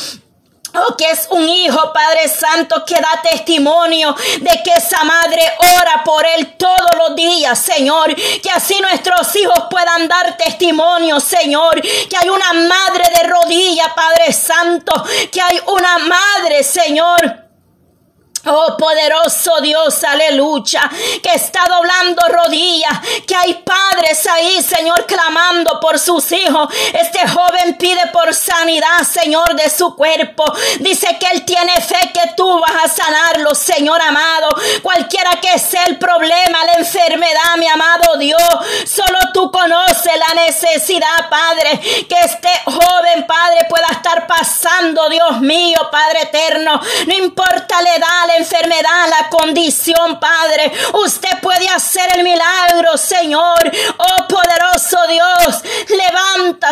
Que 0.98 1.12
es 1.12 1.28
un 1.30 1.48
hijo, 1.48 1.92
Padre 1.94 2.28
Santo, 2.28 2.84
que 2.86 2.96
da 2.96 3.22
testimonio 3.22 4.16
de 4.40 4.62
que 4.64 4.72
esa 4.72 5.04
madre 5.04 5.42
ora 5.80 6.04
por 6.04 6.26
él 6.26 6.56
todos 6.58 6.92
los 6.98 7.16
días, 7.16 7.60
Señor. 7.60 8.14
Que 8.16 8.50
así 8.54 8.80
nuestros 8.80 9.36
hijos 9.36 9.64
puedan 9.70 10.08
dar 10.08 10.38
testimonio, 10.38 11.20
Señor. 11.20 11.82
Que 11.82 12.18
hay 12.18 12.30
una 12.30 12.54
madre 12.54 13.06
de 13.16 13.24
rodilla, 13.28 13.94
Padre 13.96 14.34
Santo. 14.34 14.92
Que 15.32 15.42
hay 15.42 15.60
una 15.68 15.98
madre, 16.00 16.64
Señor 16.64 17.47
Oh 18.46 18.78
poderoso 18.78 19.60
Dios, 19.62 20.04
aleluya, 20.04 20.90
que 21.22 21.34
está 21.34 21.64
doblando 21.68 22.22
rodillas, 22.30 23.00
que 23.28 23.36
hay 23.36 23.56
padres 23.56 24.26
ahí, 24.28 24.62
Señor, 24.62 25.06
clamando 25.06 25.80
por 25.80 26.00
sus 26.00 26.32
hijos. 26.32 26.74
Este 26.94 27.28
joven 27.28 27.78
pide 27.78 28.08
por 28.14 28.34
sanidad, 28.34 29.04
Señor, 29.04 29.56
de 29.56 29.70
su 29.70 29.96
cuerpo. 29.96 30.46
Dice 30.80 31.18
que 31.20 31.28
él 31.28 31.44
tiene 31.46 31.82
fe 31.82 32.12
que 32.14 32.34
tú 32.38 32.60
vas 32.60 32.86
a 32.86 32.88
sanarlo, 32.88 33.54
Señor 33.54 34.02
amado. 34.02 34.50
Cualquiera 34.82 35.32
que 35.42 35.60
sea 35.60 35.84
el 35.86 35.98
problema, 35.98 36.64
la 36.66 36.74
enfermedad, 36.74 37.56
mi 37.58 37.68
amado 37.68 38.18
Dios, 38.18 38.40
solo 38.86 39.18
tú 39.34 39.52
conoces 39.52 40.14
la 40.16 40.42
necesidad, 40.46 41.30
Padre, 41.30 41.80
que 42.08 42.16
este 42.24 42.50
joven, 42.66 43.26
Padre, 43.28 43.66
pueda 43.70 43.88
estar 43.92 44.26
pasando, 44.28 45.10
Dios 45.10 45.42
mío, 45.42 45.80
Padre 45.92 46.22
eterno. 46.24 46.80
No 47.08 47.16
importa 47.16 47.82
la 47.82 47.96
edad, 47.96 48.27
enfermedad, 48.36 49.10
la 49.10 49.30
condición, 49.30 50.20
Padre. 50.20 50.72
Usted 51.06 51.40
puede 51.42 51.68
hacer 51.70 52.18
el 52.18 52.24
milagro, 52.24 52.98
Señor. 52.98 53.72
Oh 53.98 54.28
poderoso 54.28 54.98
Dios, 55.08 55.62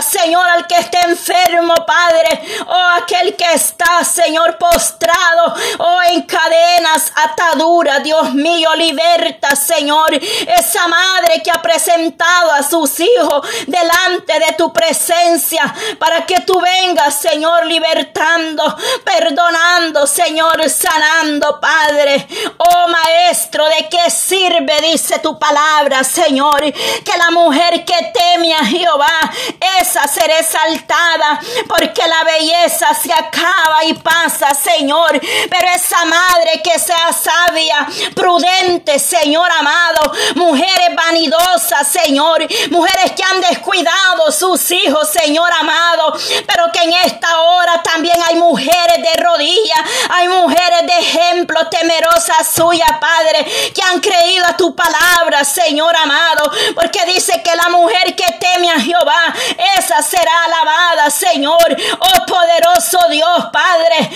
Señor, 0.01 0.47
al 0.47 0.67
que 0.67 0.75
esté 0.75 0.99
enfermo, 1.05 1.73
Padre. 1.85 2.41
Oh, 2.67 2.89
aquel 3.01 3.35
que 3.35 3.53
está, 3.53 4.03
Señor, 4.03 4.57
postrado. 4.57 5.55
Oh, 5.79 5.99
en 6.11 6.21
cadenas, 6.23 7.11
ataduras. 7.15 8.03
Dios 8.03 8.33
mío, 8.33 8.73
liberta, 8.75 9.55
Señor. 9.55 10.13
Esa 10.13 10.87
madre 10.87 11.41
que 11.43 11.51
ha 11.51 11.61
presentado 11.61 12.51
a 12.51 12.63
sus 12.63 12.99
hijos 12.99 13.47
delante 13.67 14.39
de 14.39 14.53
tu 14.57 14.71
presencia. 14.71 15.73
Para 15.99 16.25
que 16.25 16.41
tú 16.41 16.59
vengas, 16.59 17.19
Señor, 17.19 17.65
libertando, 17.65 18.75
perdonando, 19.03 20.07
Señor, 20.07 20.69
sanando, 20.69 21.59
Padre. 21.59 22.27
Oh, 22.57 22.87
Maestro, 22.87 23.65
¿de 23.65 23.87
qué 23.89 24.09
sirve, 24.09 24.81
dice 24.81 25.19
tu 25.19 25.37
palabra, 25.37 26.03
Señor? 26.03 26.61
Que 26.61 27.17
la 27.17 27.31
mujer 27.31 27.85
que 27.85 28.11
teme 28.13 28.53
a 28.53 28.65
Jehová, 28.65 29.31
esa 29.79 30.07
será 30.07 30.39
exaltada, 30.39 31.39
porque 31.67 32.01
la 32.07 32.23
belleza 32.23 32.93
se 32.93 33.11
acaba 33.11 33.83
y 33.85 33.93
pasa, 33.93 34.53
Señor. 34.53 35.19
Pero 35.49 35.67
esa 35.73 36.05
madre 36.05 36.61
que 36.63 36.77
sea 36.79 37.11
sabia, 37.13 37.87
prudente, 38.15 38.99
Señor 38.99 39.49
amado, 39.51 40.11
mujeres 40.35 40.95
vanidosas, 40.95 41.87
Señor, 41.87 42.45
mujeres 42.71 43.11
que 43.15 43.23
han 43.23 43.41
descuidado 43.41 44.31
sus 44.31 44.71
hijos, 44.71 45.09
Señor 45.09 45.51
amado, 45.59 46.13
pero 46.47 46.71
que 46.71 46.81
en 46.83 46.93
esta 47.05 47.39
hora 47.39 47.81
también 47.83 48.17
hay 48.27 48.35
mujeres 48.35 48.97
de 48.97 49.21
rodillas, 49.21 49.79
hay 50.09 50.27
mujeres 50.27 50.85
de 50.85 50.97
ejemplo 50.99 51.67
temerosas 51.69 52.47
suyas, 52.53 52.89
Padre, 52.99 53.45
que 53.73 53.81
han 53.81 53.99
creído 53.99 54.45
a 54.45 54.57
tu 54.57 54.75
palabra, 54.75 55.43
Señor 55.43 55.95
amado, 55.95 56.51
porque 56.75 57.03
dice 57.05 57.41
que 57.43 57.55
la 57.55 57.69
mujer 57.69 58.15
que 58.15 58.31
teme 58.39 58.71
a 58.71 58.79
Jehová, 58.79 59.33
esa 59.77 60.01
será 60.01 60.43
alabada, 60.45 61.09
Señor. 61.09 61.75
Oh 61.99 62.25
poderoso 62.25 62.97
Dios, 63.09 63.45
Padre, 63.51 64.09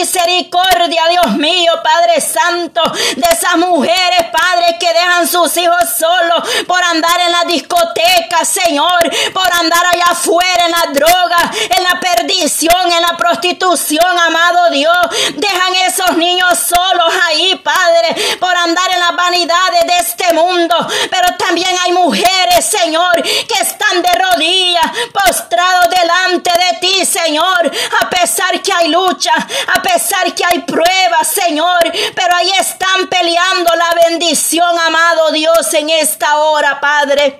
misericordia, 0.00 1.02
Dios 1.10 1.36
mío, 1.36 1.72
Padre 1.82 2.20
Santo, 2.20 2.80
de 3.16 3.28
esas 3.30 3.56
mujeres, 3.56 4.26
Padre, 4.32 4.76
que 4.78 4.92
dejan 4.92 5.28
sus 5.28 5.54
hijos 5.58 5.90
solos 5.98 6.64
por 6.66 6.82
andar 6.82 7.20
en 7.20 7.32
la 7.32 7.44
discoteca, 7.44 8.44
Señor, 8.44 9.10
por 9.34 9.52
andar 9.52 9.84
allá 9.92 10.04
afuera 10.10 10.64
en 10.64 10.70
la 10.70 10.86
droga, 10.92 11.50
en 11.76 11.84
la 11.84 12.00
perdición, 12.00 12.90
en 12.90 13.02
la 13.02 13.16
prostitución, 13.16 14.18
amado 14.18 14.70
Dios. 14.70 14.98
Dejan 15.34 15.74
esos 15.86 16.16
niños 16.16 16.58
solos 16.58 17.12
ahí, 17.28 17.60
Padre, 17.62 18.38
por 18.38 18.56
andar 18.56 18.90
en 18.92 19.00
las 19.00 19.14
vanidades 19.14 19.86
de 19.86 19.96
este 19.98 20.32
mundo. 20.32 20.74
Pero 21.10 21.36
también 21.36 21.76
hay 21.84 21.92
mujeres, 21.92 22.64
Señor, 22.64 23.22
que 23.22 23.60
están 23.60 24.00
de 24.00 24.12
rodillas, 24.12 24.90
postrados 25.12 25.90
delante 25.90 26.50
de 26.50 26.78
ti, 26.80 27.04
Señor, 27.04 27.70
a 28.00 28.08
pesar 28.08 28.62
que 28.62 28.72
hay 28.72 28.88
lucha, 28.88 29.32
a 29.74 29.82
pesar 29.82 29.89
que 30.36 30.44
hay 30.44 30.60
pruebas, 30.60 31.28
Señor, 31.28 31.80
pero 32.14 32.36
ahí 32.36 32.50
están 32.58 33.08
peleando 33.08 33.70
la 33.74 34.08
bendición, 34.08 34.78
amado 34.86 35.32
Dios, 35.32 35.74
en 35.74 35.90
esta 35.90 36.38
hora, 36.38 36.80
Padre. 36.80 37.38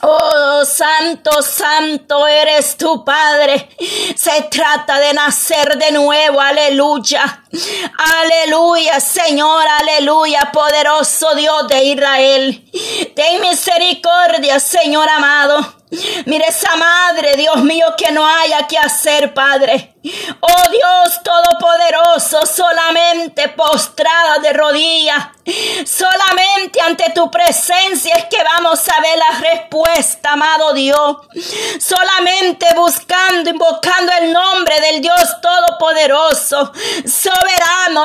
Oh, 0.00 0.64
santo, 0.64 1.42
santo 1.42 2.26
eres 2.28 2.76
tu 2.76 3.04
Padre. 3.04 3.68
Se 4.16 4.42
trata 4.42 4.98
de 5.00 5.12
nacer 5.12 5.76
de 5.76 5.90
nuevo, 5.90 6.40
aleluya. 6.40 7.42
Aleluya, 7.98 9.00
Señor, 9.00 9.66
aleluya, 9.80 10.50
poderoso 10.52 11.34
Dios 11.34 11.66
de 11.68 11.84
Israel. 11.84 12.70
Ten 13.14 13.40
misericordia, 13.40 14.60
Señor 14.60 15.08
amado. 15.08 15.78
Mire 16.26 16.44
esa 16.48 16.76
madre, 16.76 17.34
Dios 17.36 17.62
mío, 17.64 17.86
que 17.96 18.10
no 18.12 18.26
haya 18.26 18.66
que 18.66 18.76
hacer, 18.76 19.32
Padre. 19.32 19.94
Oh 20.40 20.70
Dios 20.70 21.22
Todopoderoso, 21.22 22.46
solamente 22.46 23.48
postrada 23.48 24.38
de 24.38 24.52
rodillas, 24.52 25.28
solamente 25.86 26.80
ante 26.80 27.10
tu 27.10 27.30
presencia 27.30 28.14
es 28.14 28.24
que 28.26 28.42
vamos 28.42 28.80
a 28.88 29.00
ver 29.00 29.18
la 29.18 29.50
respuesta, 29.50 30.32
amado 30.32 30.72
Dios. 30.72 31.16
Solamente 31.80 32.66
buscando, 32.76 33.50
invocando 33.50 34.12
el 34.20 34.32
nombre 34.32 34.80
del 34.80 35.00
Dios 35.00 35.40
Todopoderoso, 35.40 36.72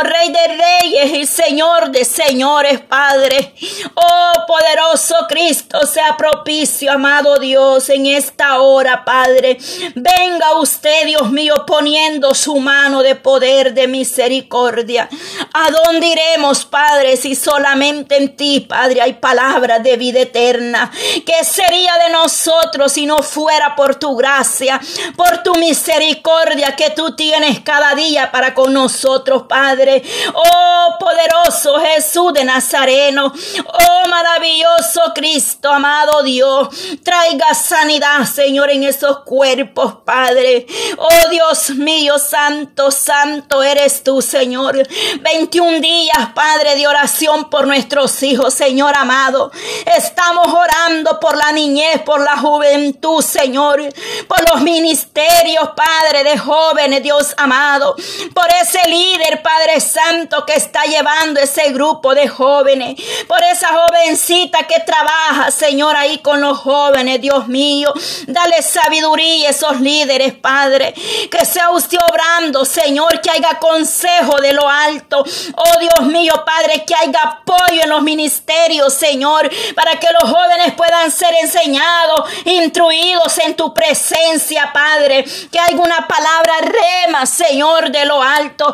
Rey 0.01 0.31
de 0.31 0.47
Reyes 0.47 1.13
y 1.13 1.25
Señor 1.25 1.91
de 1.91 2.03
Señores, 2.03 2.79
Padre. 2.81 3.53
Oh 3.93 4.31
poderoso 4.47 5.15
Cristo, 5.27 5.85
sea 5.85 6.17
propicio, 6.17 6.91
amado 6.91 7.37
Dios, 7.37 7.89
en 7.89 8.05
esta 8.05 8.59
hora, 8.59 9.05
Padre. 9.05 9.57
Venga 9.95 10.55
usted, 10.59 11.05
Dios 11.05 11.31
mío, 11.31 11.65
poniendo 11.65 12.33
su 12.33 12.57
mano 12.57 13.01
de 13.01 13.15
poder, 13.15 13.73
de 13.73 13.87
misericordia. 13.87 15.09
¿A 15.53 15.69
dónde 15.71 16.07
iremos, 16.07 16.65
Padre, 16.65 17.17
si 17.17 17.35
solamente 17.35 18.17
en 18.17 18.35
ti, 18.35 18.61
Padre, 18.61 19.01
hay 19.01 19.13
palabras 19.13 19.83
de 19.83 19.97
vida 19.97 20.21
eterna? 20.21 20.91
¿Qué 21.25 21.43
sería 21.43 21.93
de 22.05 22.11
nosotros 22.11 22.91
si 22.91 23.05
no 23.05 23.23
fuera 23.23 23.75
por 23.75 23.95
tu 23.95 24.15
gracia, 24.15 24.79
por 25.15 25.43
tu 25.43 25.53
misericordia 25.55 26.75
que 26.75 26.89
tú 26.91 27.15
tienes 27.15 27.61
cada 27.61 27.95
día 27.95 28.31
para 28.31 28.53
con 28.53 28.73
nosotros, 28.73 29.22
Padre? 29.47 30.03
Oh, 30.33 30.95
poderoso 30.99 31.79
Jesús 31.79 32.33
de 32.33 32.43
Nazareno. 32.43 33.33
Oh, 33.33 34.07
maravilloso 34.09 35.01
Cristo, 35.15 35.69
amado 35.69 36.23
Dios. 36.23 36.69
Traiga 37.03 37.53
sanidad, 37.53 38.25
Señor, 38.25 38.69
en 38.69 38.83
esos 38.83 39.19
cuerpos, 39.19 39.95
Padre. 40.05 40.65
Oh, 40.97 41.29
Dios 41.29 41.71
mío, 41.71 42.17
santo, 42.19 42.91
santo 42.91 43.63
eres 43.63 44.03
tú, 44.03 44.21
Señor. 44.21 44.87
21 45.21 45.79
días, 45.79 46.29
Padre, 46.35 46.75
de 46.75 46.87
oración 46.87 47.49
por 47.49 47.65
nuestros 47.67 48.21
hijos, 48.23 48.53
Señor 48.53 48.95
amado. 48.95 49.51
Estamos 49.97 50.47
orando 50.47 51.19
por 51.19 51.37
la 51.37 51.51
niñez, 51.51 52.01
por 52.01 52.21
la 52.21 52.37
juventud, 52.37 53.21
Señor. 53.21 53.81
Por 54.27 54.53
los 54.53 54.61
ministerios, 54.61 55.69
Padre, 55.75 56.23
de 56.23 56.37
jóvenes, 56.37 57.03
Dios 57.03 57.33
amado. 57.37 57.95
Por 58.33 58.47
ese 58.61 58.87
líder, 59.13 59.41
Padre 59.41 59.79
Santo, 59.79 60.45
que 60.45 60.53
está 60.53 60.83
llevando 60.83 61.39
ese 61.39 61.71
grupo 61.71 62.13
de 62.15 62.27
jóvenes. 62.27 62.95
Por 63.27 63.41
esa 63.43 63.67
jovencita 63.69 64.65
que 64.67 64.79
trabaja, 64.81 65.51
Señor, 65.51 65.95
ahí 65.95 66.19
con 66.19 66.41
los 66.41 66.57
jóvenes, 66.59 67.21
Dios 67.21 67.47
mío. 67.47 67.93
Dale 68.27 68.61
sabiduría 68.61 69.47
a 69.47 69.51
esos 69.51 69.79
líderes, 69.79 70.33
Padre. 70.33 70.93
Que 71.29 71.45
sea 71.45 71.69
usted 71.71 71.97
obrando, 72.09 72.65
Señor, 72.65 73.21
que 73.21 73.29
haya 73.29 73.59
consejo 73.59 74.37
de 74.41 74.53
lo 74.53 74.67
alto. 74.67 75.23
Oh 75.55 75.79
Dios 75.79 76.07
mío, 76.07 76.33
Padre, 76.45 76.83
que 76.85 76.95
haya 76.95 77.21
apoyo 77.21 77.83
en 77.83 77.89
los 77.89 78.01
ministerios, 78.01 78.93
Señor, 78.93 79.49
para 79.75 79.99
que 79.99 80.07
los 80.21 80.29
jóvenes 80.29 80.73
puedan 80.73 81.11
ser 81.11 81.33
enseñados, 81.41 82.29
instruidos 82.45 83.37
en 83.39 83.55
tu 83.55 83.73
presencia, 83.73 84.71
Padre. 84.73 85.25
Que 85.51 85.59
haya 85.59 85.77
una 85.77 86.07
palabra 86.07 86.53
rema, 86.61 87.25
Señor, 87.25 87.91
de 87.91 88.05
lo 88.05 88.21
alto. 88.21 88.73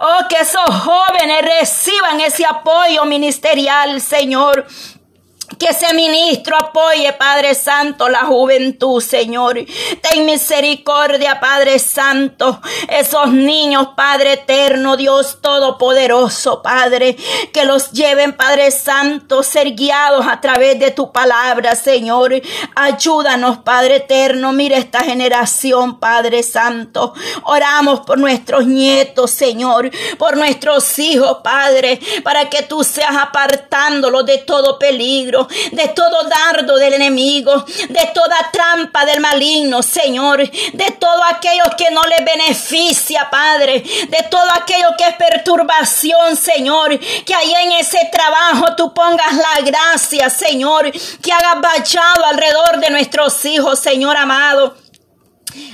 Oh, 0.00 0.28
que 0.28 0.36
esos 0.36 0.64
jóvenes 0.64 1.42
reciban 1.42 2.20
ese 2.20 2.46
apoyo 2.46 3.04
ministerial, 3.04 4.00
Señor. 4.00 4.64
Que 5.56 5.68
ese 5.68 5.94
ministro 5.94 6.56
apoye, 6.58 7.10
Padre 7.14 7.54
Santo, 7.54 8.08
la 8.10 8.26
juventud, 8.26 9.00
Señor. 9.00 9.58
Ten 10.02 10.26
misericordia, 10.26 11.40
Padre 11.40 11.78
Santo. 11.78 12.60
Esos 12.88 13.32
niños, 13.32 13.88
Padre 13.96 14.34
eterno, 14.34 14.98
Dios 14.98 15.38
todopoderoso, 15.40 16.60
Padre. 16.60 17.16
Que 17.52 17.64
los 17.64 17.92
lleven, 17.92 18.34
Padre 18.34 18.70
Santo, 18.70 19.42
ser 19.42 19.74
guiados 19.74 20.26
a 20.28 20.38
través 20.42 20.78
de 20.78 20.90
tu 20.90 21.12
palabra, 21.12 21.74
Señor. 21.74 22.34
Ayúdanos, 22.76 23.58
Padre 23.58 23.96
eterno. 23.96 24.52
Mira 24.52 24.76
esta 24.76 25.00
generación, 25.00 25.98
Padre 25.98 26.42
Santo. 26.42 27.14
Oramos 27.44 28.00
por 28.00 28.18
nuestros 28.18 28.66
nietos, 28.66 29.30
Señor. 29.30 29.90
Por 30.18 30.36
nuestros 30.36 30.98
hijos, 30.98 31.38
Padre. 31.42 31.98
Para 32.22 32.50
que 32.50 32.62
tú 32.64 32.84
seas 32.84 33.16
apartándolos 33.16 34.26
de 34.26 34.38
todo 34.38 34.78
peligro 34.78 35.37
de 35.46 35.88
todo 35.88 36.24
dardo 36.24 36.76
del 36.76 36.94
enemigo, 36.94 37.64
de 37.88 38.10
toda 38.14 38.50
trampa 38.52 39.04
del 39.04 39.20
maligno, 39.20 39.82
Señor, 39.82 40.38
de 40.38 40.90
todo 40.98 41.22
aquello 41.24 41.64
que 41.76 41.90
no 41.90 42.02
le 42.04 42.24
beneficia, 42.24 43.28
Padre, 43.30 43.80
de 43.80 44.26
todo 44.30 44.50
aquello 44.54 44.88
que 44.96 45.04
es 45.04 45.14
perturbación, 45.14 46.36
Señor, 46.36 46.98
que 46.98 47.34
ahí 47.34 47.52
en 47.64 47.72
ese 47.72 48.08
trabajo 48.10 48.74
tú 48.76 48.92
pongas 48.92 49.34
la 49.34 49.60
gracia, 49.64 50.30
Señor, 50.30 50.90
que 50.90 51.32
hagas 51.32 51.60
bachado 51.60 52.24
alrededor 52.24 52.78
de 52.78 52.90
nuestros 52.90 53.44
hijos, 53.44 53.78
Señor 53.78 54.16
amado. 54.16 54.87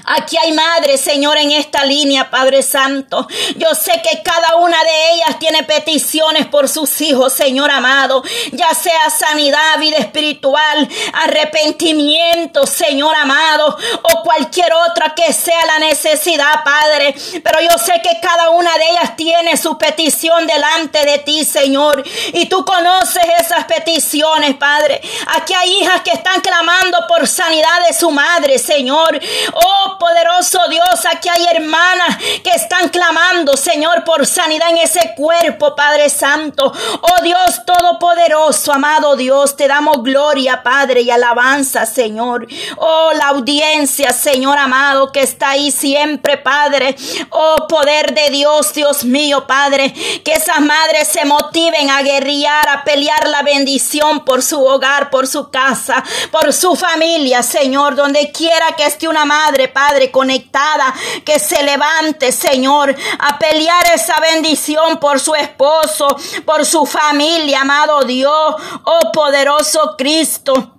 Aquí 0.06 0.36
hay 0.36 0.52
madres, 0.52 1.00
Señor, 1.00 1.38
en 1.38 1.52
esta 1.52 1.84
línea, 1.84 2.30
Padre 2.30 2.62
Santo. 2.62 3.26
Yo 3.56 3.74
sé 3.74 4.02
que 4.02 4.22
cada 4.22 4.56
una 4.56 4.76
de 4.82 5.12
ellas 5.14 5.38
tiene 5.38 5.62
peticiones 5.62 6.46
por 6.46 6.68
sus 6.68 7.00
hijos, 7.00 7.32
Señor 7.32 7.70
amado, 7.70 8.22
ya 8.52 8.74
sea 8.74 9.08
sanidad, 9.10 9.78
vida 9.78 9.96
espiritual, 9.96 10.88
arrepentimiento, 11.14 12.66
Señor 12.66 13.14
amado, 13.16 13.78
o 14.02 14.22
cualquier 14.22 14.72
otra 14.90 15.14
que 15.14 15.32
sea 15.32 15.64
la 15.66 15.78
necesidad, 15.78 16.62
Padre. 16.64 17.14
Pero 17.42 17.60
yo 17.60 17.78
sé 17.78 18.00
que 18.02 18.20
cada 18.20 18.50
una 18.50 18.76
de 18.76 18.90
ellas 18.90 19.16
tiene 19.16 19.56
su 19.56 19.78
petición 19.78 20.46
delante 20.46 21.04
de 21.04 21.18
ti, 21.18 21.44
Señor, 21.44 22.04
y 22.32 22.46
tú 22.46 22.64
conoces 22.64 23.24
esas 23.40 23.64
peticiones, 23.64 24.54
Padre. 24.56 25.00
Aquí 25.28 25.54
hay 25.54 25.78
hijas 25.78 26.02
que 26.02 26.10
están 26.10 26.40
clamando 26.40 26.98
por 27.08 27.26
sanidad 27.26 27.86
de 27.88 27.94
su 27.94 28.10
madre, 28.10 28.58
Señor. 28.58 29.18
Oh, 29.66 29.98
poderoso 29.98 30.60
Dios, 30.68 31.06
aquí 31.10 31.28
hay 31.28 31.46
hermanas 31.56 32.18
que 32.42 32.50
están 32.50 32.90
clamando, 32.90 33.56
Señor, 33.56 34.04
por 34.04 34.26
sanidad 34.26 34.68
en 34.70 34.78
ese 34.78 35.14
cuerpo, 35.16 35.74
Padre 35.74 36.10
Santo. 36.10 36.70
Oh 37.00 37.22
Dios 37.22 37.64
Todopoderoso, 37.64 38.72
amado 38.72 39.16
Dios, 39.16 39.56
te 39.56 39.66
damos 39.66 40.02
gloria, 40.02 40.62
Padre, 40.62 41.00
y 41.00 41.10
alabanza, 41.10 41.86
Señor. 41.86 42.46
Oh, 42.76 43.12
la 43.14 43.28
audiencia, 43.28 44.12
Señor 44.12 44.58
amado, 44.58 45.12
que 45.12 45.20
está 45.20 45.50
ahí 45.50 45.70
siempre, 45.70 46.36
Padre. 46.36 46.94
Oh, 47.30 47.66
poder 47.66 48.12
de 48.12 48.28
Dios, 48.30 48.74
Dios 48.74 49.04
mío, 49.04 49.46
Padre, 49.46 49.94
que 50.24 50.32
esas 50.32 50.60
madres 50.60 51.08
se 51.08 51.24
motiven 51.24 51.90
a 51.90 52.02
guerrear, 52.02 52.68
a 52.68 52.84
pelear 52.84 53.28
la 53.28 53.42
bendición 53.42 54.24
por 54.24 54.42
su 54.42 54.62
hogar, 54.62 55.08
por 55.08 55.26
su 55.26 55.50
casa, 55.50 56.04
por 56.30 56.52
su 56.52 56.76
familia, 56.76 57.42
Señor, 57.42 57.94
donde 57.94 58.30
quiera 58.30 58.76
que 58.76 58.84
esté 58.84 59.08
una 59.08 59.24
madre, 59.24 59.53
Padre 59.54 59.68
Padre, 59.68 60.10
conectada, 60.10 60.92
que 61.24 61.38
se 61.38 61.62
levante, 61.62 62.32
Señor, 62.32 62.92
a 63.20 63.38
pelear 63.38 63.86
esa 63.94 64.18
bendición 64.18 64.98
por 64.98 65.20
su 65.20 65.32
esposo, 65.36 66.08
por 66.44 66.66
su 66.66 66.84
familia, 66.84 67.60
amado 67.60 68.02
Dios, 68.02 68.56
oh 68.84 69.12
poderoso 69.12 69.94
Cristo. 69.96 70.74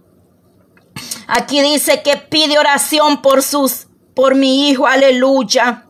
Aquí 1.28 1.62
dice 1.62 2.04
que 2.04 2.18
pide 2.18 2.60
oración 2.60 3.22
por 3.22 3.44
sus, 3.44 3.88
por 4.14 4.36
mi 4.36 4.68
hijo, 4.70 4.86
aleluya. 4.86 5.85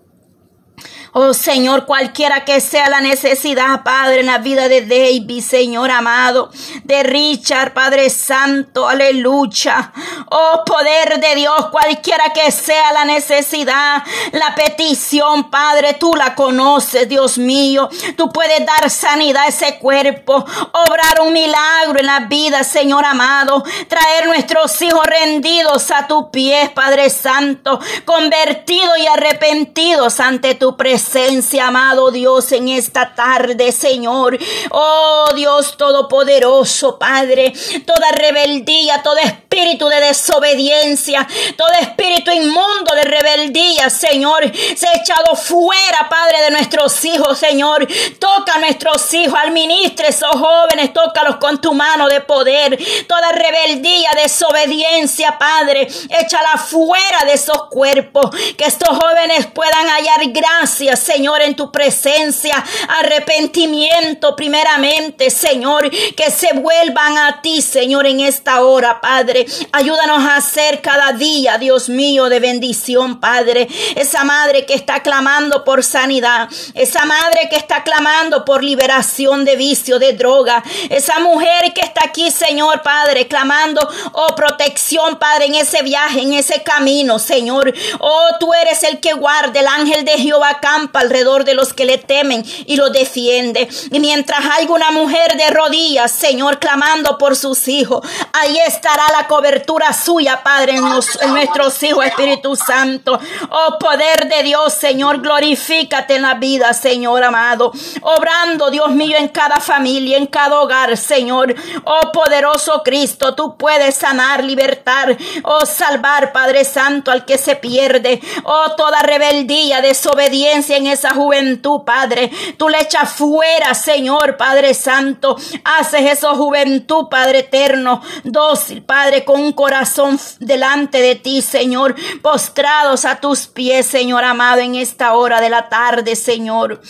Oh 1.17 1.33
Señor, 1.33 1.85
cualquiera 1.85 2.43
que 2.43 2.59
sea 2.59 2.89
la 2.89 2.99
necesidad, 2.99 3.83
Padre, 3.83 4.19
en 4.19 4.25
la 4.25 4.39
vida 4.39 4.67
de 4.67 4.81
David, 4.81 5.41
Señor 5.41 5.89
amado, 5.89 6.51
de 6.83 7.03
Richard, 7.03 7.73
Padre 7.73 8.09
Santo, 8.09 8.85
aleluya. 8.85 9.93
Oh 10.29 10.63
poder 10.65 11.21
de 11.21 11.35
Dios, 11.35 11.67
cualquiera 11.71 12.33
que 12.33 12.51
sea 12.51 12.91
la 12.91 13.05
necesidad, 13.05 14.03
la 14.33 14.55
petición, 14.55 15.49
Padre, 15.49 15.93
tú 15.93 16.13
la 16.15 16.35
conoces, 16.35 17.07
Dios 17.07 17.37
mío. 17.37 17.87
Tú 18.17 18.29
puedes 18.33 18.65
dar 18.65 18.89
sanidad 18.89 19.43
a 19.43 19.47
ese 19.47 19.79
cuerpo, 19.79 20.33
obrar 20.33 21.21
un 21.21 21.31
milagro 21.31 21.97
en 21.97 22.07
la 22.07 22.19
vida, 22.27 22.65
Señor 22.65 23.05
amado, 23.05 23.63
traer 23.87 24.27
nuestros 24.27 24.81
hijos 24.81 25.05
rendidos 25.05 25.91
a 25.91 26.07
tu 26.07 26.29
pies, 26.29 26.71
Padre 26.71 27.09
Santo, 27.09 27.79
convertidos 28.03 28.97
y 28.97 29.07
arrepentidos 29.07 30.19
ante 30.19 30.55
tu 30.55 30.75
presencia 30.75 31.04
presencia, 31.05 31.67
amado 31.67 32.11
Dios, 32.11 32.51
en 32.51 32.69
esta 32.69 33.13
tarde, 33.13 33.71
Señor. 33.71 34.37
Oh 34.71 35.27
Dios 35.35 35.77
Todopoderoso, 35.77 36.97
Padre, 36.97 37.53
toda 37.85 38.11
rebeldía, 38.11 39.01
todo 39.03 39.17
espíritu 39.17 39.87
de 39.87 40.01
desobediencia, 40.01 41.27
todo 41.55 41.71
espíritu 41.79 42.31
inmundo 42.31 42.93
de 42.95 43.03
rebeldía, 43.03 43.89
Señor, 43.89 44.51
se 44.75 44.87
ha 44.87 44.95
echado 44.95 45.35
fuera, 45.35 46.09
Padre, 46.09 46.41
de 46.41 46.51
nuestros 46.51 47.03
hijos, 47.05 47.37
Señor. 47.37 47.87
Toca 48.19 48.55
a 48.55 48.59
nuestros 48.59 49.13
hijos, 49.13 49.37
administre 49.39 50.09
esos 50.09 50.31
jóvenes, 50.31 50.91
tócalos 50.93 51.37
con 51.37 51.61
tu 51.61 51.73
mano 51.73 52.07
de 52.07 52.21
poder. 52.21 52.77
Toda 53.07 53.31
rebeldía, 53.31 54.09
desobediencia, 54.21 55.37
Padre, 55.37 55.87
échala 56.09 56.57
fuera 56.57 57.25
de 57.25 57.33
esos 57.33 57.65
cuerpos, 57.69 58.29
que 58.57 58.65
estos 58.65 58.89
jóvenes 58.89 59.47
puedan 59.47 59.87
hallar 59.87 60.21
gracia 60.27 60.94
Señor, 60.95 61.41
en 61.41 61.55
tu 61.55 61.71
presencia. 61.71 62.63
Arrepentimiento 62.99 64.35
primeramente, 64.35 65.29
Señor, 65.29 65.89
que 65.89 66.31
se 66.31 66.53
vuelvan 66.53 67.17
a 67.17 67.41
ti, 67.41 67.61
Señor, 67.61 68.07
en 68.07 68.19
esta 68.21 68.61
hora, 68.61 69.01
Padre. 69.01 69.45
Ayúdanos 69.71 70.23
a 70.23 70.37
hacer 70.37 70.81
cada 70.81 71.13
día, 71.13 71.57
Dios 71.57 71.89
mío, 71.89 72.29
de 72.29 72.39
bendición, 72.39 73.19
Padre. 73.19 73.67
Esa 73.95 74.23
madre 74.23 74.65
que 74.65 74.73
está 74.73 75.01
clamando 75.01 75.63
por 75.63 75.83
sanidad, 75.83 76.49
esa 76.73 77.05
madre 77.05 77.47
que 77.49 77.55
está 77.55 77.83
clamando 77.83 78.45
por 78.45 78.63
liberación 78.63 79.45
de 79.45 79.55
vicio, 79.55 79.99
de 79.99 80.13
droga, 80.13 80.63
esa 80.89 81.19
mujer 81.19 81.73
que 81.73 81.81
está 81.81 82.01
aquí, 82.05 82.31
Señor, 82.31 82.81
Padre, 82.81 83.27
clamando, 83.27 83.87
oh, 84.13 84.35
protección, 84.35 85.17
Padre, 85.17 85.45
en 85.45 85.55
ese 85.55 85.81
viaje, 85.83 86.21
en 86.21 86.33
ese 86.33 86.63
camino, 86.63 87.19
Señor. 87.19 87.73
Oh, 87.99 88.27
tú 88.39 88.53
eres 88.53 88.83
el 88.83 88.99
que 88.99 89.13
guarda, 89.13 89.59
el 89.59 89.67
ángel 89.67 90.05
de 90.05 90.13
Jehová 90.13 90.59
alrededor 90.93 91.43
de 91.43 91.53
los 91.53 91.73
que 91.73 91.85
le 91.85 91.97
temen 91.97 92.43
y 92.65 92.75
lo 92.75 92.89
defiende. 92.89 93.67
Y 93.91 93.99
mientras 93.99 94.39
hay 94.45 94.67
una 94.67 94.91
mujer 94.91 95.35
de 95.37 95.49
rodillas, 95.51 96.11
Señor, 96.11 96.59
clamando 96.59 97.17
por 97.17 97.35
sus 97.35 97.67
hijos, 97.67 98.05
ahí 98.33 98.57
estará 98.65 99.03
la 99.11 99.27
cobertura 99.27 99.93
suya, 99.93 100.41
Padre, 100.43 100.75
en, 100.75 100.83
nuestros 100.83 101.81
hijos, 101.83 102.05
Espíritu 102.05 102.55
Santo. 102.55 103.19
Oh, 103.49 103.77
poder 103.79 104.27
de 104.27 104.43
Dios, 104.43 104.73
Señor, 104.73 105.21
glorifícate 105.21 106.15
en 106.15 106.21
la 106.23 106.35
vida, 106.35 106.73
Señor 106.73 107.23
amado. 107.23 107.71
Obrando, 108.01 108.69
Dios 108.69 108.89
mío, 108.91 109.17
en 109.17 109.29
cada 109.29 109.59
familia, 109.59 110.17
en 110.17 110.27
cada 110.27 110.59
hogar, 110.59 110.97
Señor. 110.97 111.55
Oh, 111.83 112.11
poderoso 112.11 112.81
Cristo, 112.83 113.35
tú 113.35 113.57
puedes 113.57 113.95
sanar, 113.95 114.43
libertar, 114.43 115.17
oh, 115.43 115.65
salvar, 115.65 116.31
Padre 116.31 116.65
Santo, 116.65 117.11
al 117.11 117.25
que 117.25 117.37
se 117.37 117.55
pierde. 117.55 118.21
Oh, 118.43 118.75
toda 118.75 118.99
rebeldía, 118.99 119.81
desobediencia 119.81 120.64
en 120.69 120.87
esa 120.87 121.13
juventud, 121.13 121.81
Padre. 121.85 122.31
Tú 122.57 122.69
le 122.69 122.81
echas 122.81 123.13
fuera, 123.13 123.73
Señor, 123.73 124.37
Padre 124.37 124.73
Santo. 124.73 125.35
Haces 125.63 126.11
esa 126.11 126.35
juventud, 126.35 127.07
Padre 127.09 127.39
eterno, 127.39 128.01
dócil, 128.23 128.83
Padre, 128.83 129.25
con 129.25 129.41
un 129.41 129.53
corazón 129.53 130.19
delante 130.39 131.01
de 131.01 131.15
ti, 131.15 131.41
Señor, 131.41 131.95
postrados 132.21 133.05
a 133.05 133.19
tus 133.19 133.47
pies, 133.47 133.85
Señor 133.85 134.23
amado, 134.23 134.61
en 134.61 134.75
esta 134.75 135.13
hora 135.13 135.41
de 135.41 135.49
la 135.49 135.69
tarde, 135.69 136.15
Señor. 136.15 136.81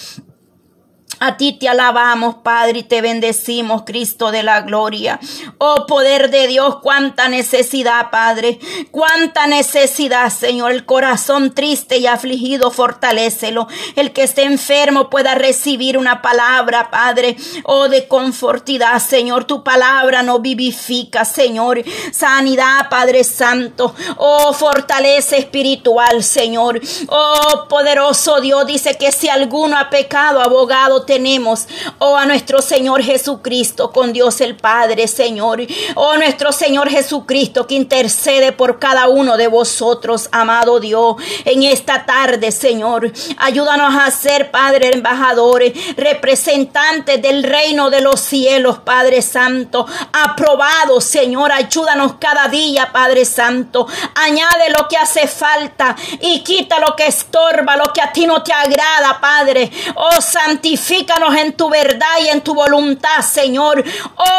A 1.20 1.38
ti 1.38 1.54
te 1.54 1.70
alabamos, 1.70 2.36
Padre, 2.44 2.80
y 2.80 2.84
te 2.84 3.02
bendecimos, 3.02 3.84
Cristo 3.86 4.32
de 4.32 4.44
la 4.44 4.62
gloria. 4.62 5.20
Oh 5.58 5.86
poder 5.88 6.30
de 6.30 6.48
Dios, 6.48 6.78
cuánta 6.82 7.30
necesidad, 7.30 8.10
Padre, 8.10 8.60
cuánta 8.92 9.48
necesidad, 9.48 10.30
Señor. 10.30 10.72
El 10.72 10.86
corazón 10.86 11.54
triste 11.54 11.98
y 11.98 12.08
afligido, 12.08 12.72
fortalécelo. 12.72 13.68
El 13.96 14.12
que 14.14 14.24
esté 14.24 14.44
enfermo 14.44 15.10
pueda 15.10 15.36
recibir 15.36 15.98
una 15.98 16.22
palabra, 16.22 16.90
Padre, 16.90 17.38
oh 17.64 17.88
de 17.88 18.08
confortidad, 18.08 19.00
Señor. 19.00 19.46
Tu 19.46 19.64
palabra 19.64 20.24
no 20.24 20.40
vivifica, 20.40 21.26
Señor. 21.26 21.84
Sanidad, 22.12 22.90
Padre 22.90 23.24
Santo. 23.24 23.96
Oh, 24.18 24.54
fortaleza 24.54 25.38
espiritual, 25.38 26.24
Señor. 26.24 26.82
Oh, 27.08 27.66
poderoso 27.70 28.42
Dios, 28.42 28.66
dice 28.66 28.98
que 28.98 29.12
si 29.12 29.30
alguno 29.30 29.78
ha 29.78 29.90
pecado, 29.90 30.42
abogado, 30.42 31.05
tenemos, 31.06 31.68
oh 32.00 32.16
a 32.16 32.26
nuestro 32.26 32.62
Señor 32.62 33.04
Jesucristo, 33.04 33.92
con 33.92 34.14
Dios 34.14 34.42
el 34.42 34.56
Padre, 34.56 35.08
Señor, 35.08 35.62
oh 35.96 36.18
nuestro 36.18 36.52
Señor 36.52 36.90
Jesucristo 36.90 37.68
que 37.68 37.76
intercede 37.76 38.52
por 38.52 38.80
cada 38.80 39.08
uno 39.08 39.38
de 39.38 39.48
vosotros, 39.48 40.30
amado 40.32 40.80
Dios, 40.80 41.16
en 41.46 41.64
esta 41.64 42.06
tarde, 42.06 42.52
Señor. 42.52 43.12
Ayúdanos 43.38 43.94
a 43.96 44.10
ser, 44.12 44.52
Padre, 44.52 44.92
embajadores, 44.94 45.74
representantes 45.96 47.22
del 47.22 47.44
reino 47.44 47.90
de 47.90 48.02
los 48.02 48.20
cielos, 48.20 48.80
Padre 48.80 49.22
Santo, 49.22 49.86
aprobados, 50.12 51.04
Señor. 51.04 51.52
Ayúdanos 51.52 52.16
cada 52.20 52.48
día, 52.48 52.92
Padre 52.92 53.26
Santo. 53.26 53.88
Añade 54.16 54.70
lo 54.78 54.88
que 54.88 54.98
hace 54.98 55.28
falta 55.28 55.96
y 56.22 56.42
quita 56.42 56.80
lo 56.80 56.96
que 56.96 57.08
estorba, 57.08 57.76
lo 57.76 57.92
que 57.94 58.02
a 58.02 58.12
ti 58.12 58.26
no 58.26 58.42
te 58.44 58.54
agrada, 58.54 59.20
Padre. 59.20 59.72
Oh, 59.96 60.22
santifica 60.22 60.95
Santifícanos 60.96 61.36
en 61.36 61.54
tu 61.58 61.70
verdad 61.70 62.08
y 62.22 62.30
en 62.30 62.42
tu 62.42 62.54
voluntad, 62.54 63.20
Señor. 63.22 63.84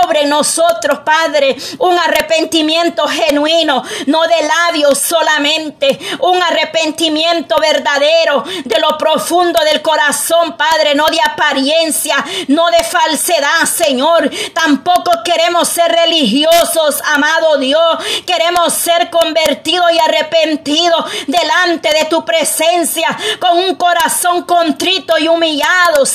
Obre 0.05 0.25
nosotros, 0.25 1.01
Padre, 1.05 1.55
un 1.79 1.99
arrepentimiento 1.99 3.07
genuino, 3.07 3.83
no 4.07 4.23
de 4.23 4.43
labios 4.43 4.99
solamente, 4.99 5.99
un 6.21 6.43
arrepentimiento 6.43 7.57
verdadero 7.61 8.43
de 8.65 8.79
lo 8.79 8.97
profundo 8.97 9.61
del 9.65 9.83
corazón, 9.83 10.57
Padre, 10.57 10.95
no 10.95 11.07
de 11.09 11.19
apariencia, 11.21 12.25
no 12.49 12.71
de 12.71 12.83
falsedad, 12.85 13.65
Señor. 13.67 14.31
Tampoco 14.55 15.11
queremos 15.25 15.69
ser 15.69 15.93
religiosos, 15.93 17.03
amado 17.05 17.59
Dios. 17.59 17.99
Queremos 18.27 18.73
ser 18.73 19.11
convertidos 19.11 19.93
y 19.93 19.99
arrepentidos 19.99 21.05
delante 21.27 21.91
de 21.93 22.07
tu 22.07 22.25
presencia 22.25 23.09
con 23.39 23.59
un 23.59 23.75
corazón 23.75 24.43
contrito 24.45 25.19
y 25.19 25.29
humillado, 25.29 26.07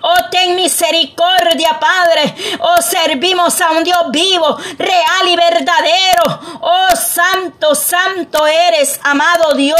Oh, 0.00 0.14
ten 0.30 0.54
misericordia, 0.54 1.78
Padre. 1.80 2.34
Oh, 2.60 2.80
servimos 2.82 3.60
a 3.60 3.70
un 3.72 3.84
Dios 3.84 4.10
vivo, 4.10 4.58
real 4.78 5.28
y 5.28 5.36
verdadero. 5.36 6.40
Oh, 6.60 6.96
santo, 6.96 7.74
santo 7.74 8.46
eres, 8.46 9.00
amado 9.02 9.54
Dios. 9.54 9.78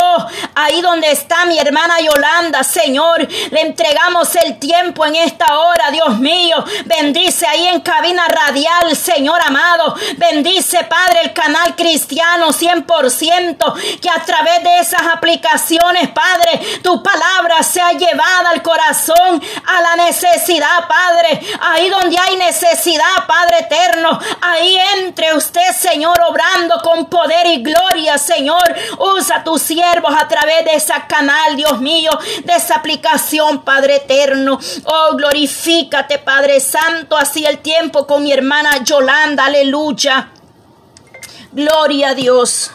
Ahí 0.55 0.81
donde 0.81 1.11
está 1.11 1.45
mi 1.47 1.59
hermana 1.59 2.01
Yolanda, 2.01 2.65
Señor, 2.65 3.27
le 3.51 3.61
entregamos 3.61 4.35
el 4.37 4.59
tiempo 4.59 5.05
en 5.07 5.17
esta 5.17 5.59
hora, 5.59 5.91
Dios 5.91 6.19
mío. 6.19 6.65
Bendice 6.85 7.47
ahí 7.47 7.69
en 7.69 7.81
cabina 7.81 8.27
radial, 8.29 8.97
Señor 8.97 9.41
amado. 9.43 9.95
Bendice, 10.17 10.85
Padre, 10.85 11.21
el 11.25 11.33
canal 11.33 11.77
cristiano 11.77 12.53
100%. 12.53 14.01
Que 14.01 14.11
a 14.11 14.25
través 14.25 14.63
de 14.63 14.79
esas 14.79 15.03
aplicaciones, 15.13 16.09
Padre, 16.11 16.81
tu 16.83 17.03
palabra 17.03 17.63
sea 17.63 17.93
llevada 17.93 18.51
al 18.51 18.63
corazón, 18.63 19.43
a 19.67 19.81
la 19.81 20.05
necesidad, 20.05 20.89
Padre. 20.89 21.41
Ahí 21.61 21.89
donde 21.89 22.17
hay 22.19 22.37
necesidad, 22.37 23.27
Padre 23.27 23.59
eterno. 23.61 24.19
Ahí 24.41 24.79
entre 24.97 25.35
usted, 25.35 25.73
Señor, 25.77 26.19
obrando 26.29 26.81
con 26.83 27.07
poder 27.07 27.47
y 27.47 27.63
gloria, 27.63 28.19
Señor. 28.19 28.75
Usa 28.99 29.45
tus 29.45 29.63
siervos 29.63 30.15
a 30.19 30.29
través 30.29 30.65
de 30.65 30.75
ese 30.75 30.95
canal, 31.09 31.57
Dios 31.57 31.81
mío, 31.81 32.11
de 32.45 32.55
esa 32.55 32.77
aplicación, 32.77 33.63
Padre 33.63 33.97
eterno. 33.97 34.59
Oh, 34.85 35.17
glorifícate, 35.17 36.19
Padre 36.19 36.61
Santo, 36.61 37.17
así 37.17 37.45
el 37.45 37.59
tiempo 37.59 38.07
con 38.07 38.23
mi 38.23 38.33
hermana 38.33 38.83
Yolanda, 38.83 39.47
aleluya. 39.47 40.31
Gloria 41.53 42.11
a 42.11 42.15
Dios. 42.15 42.73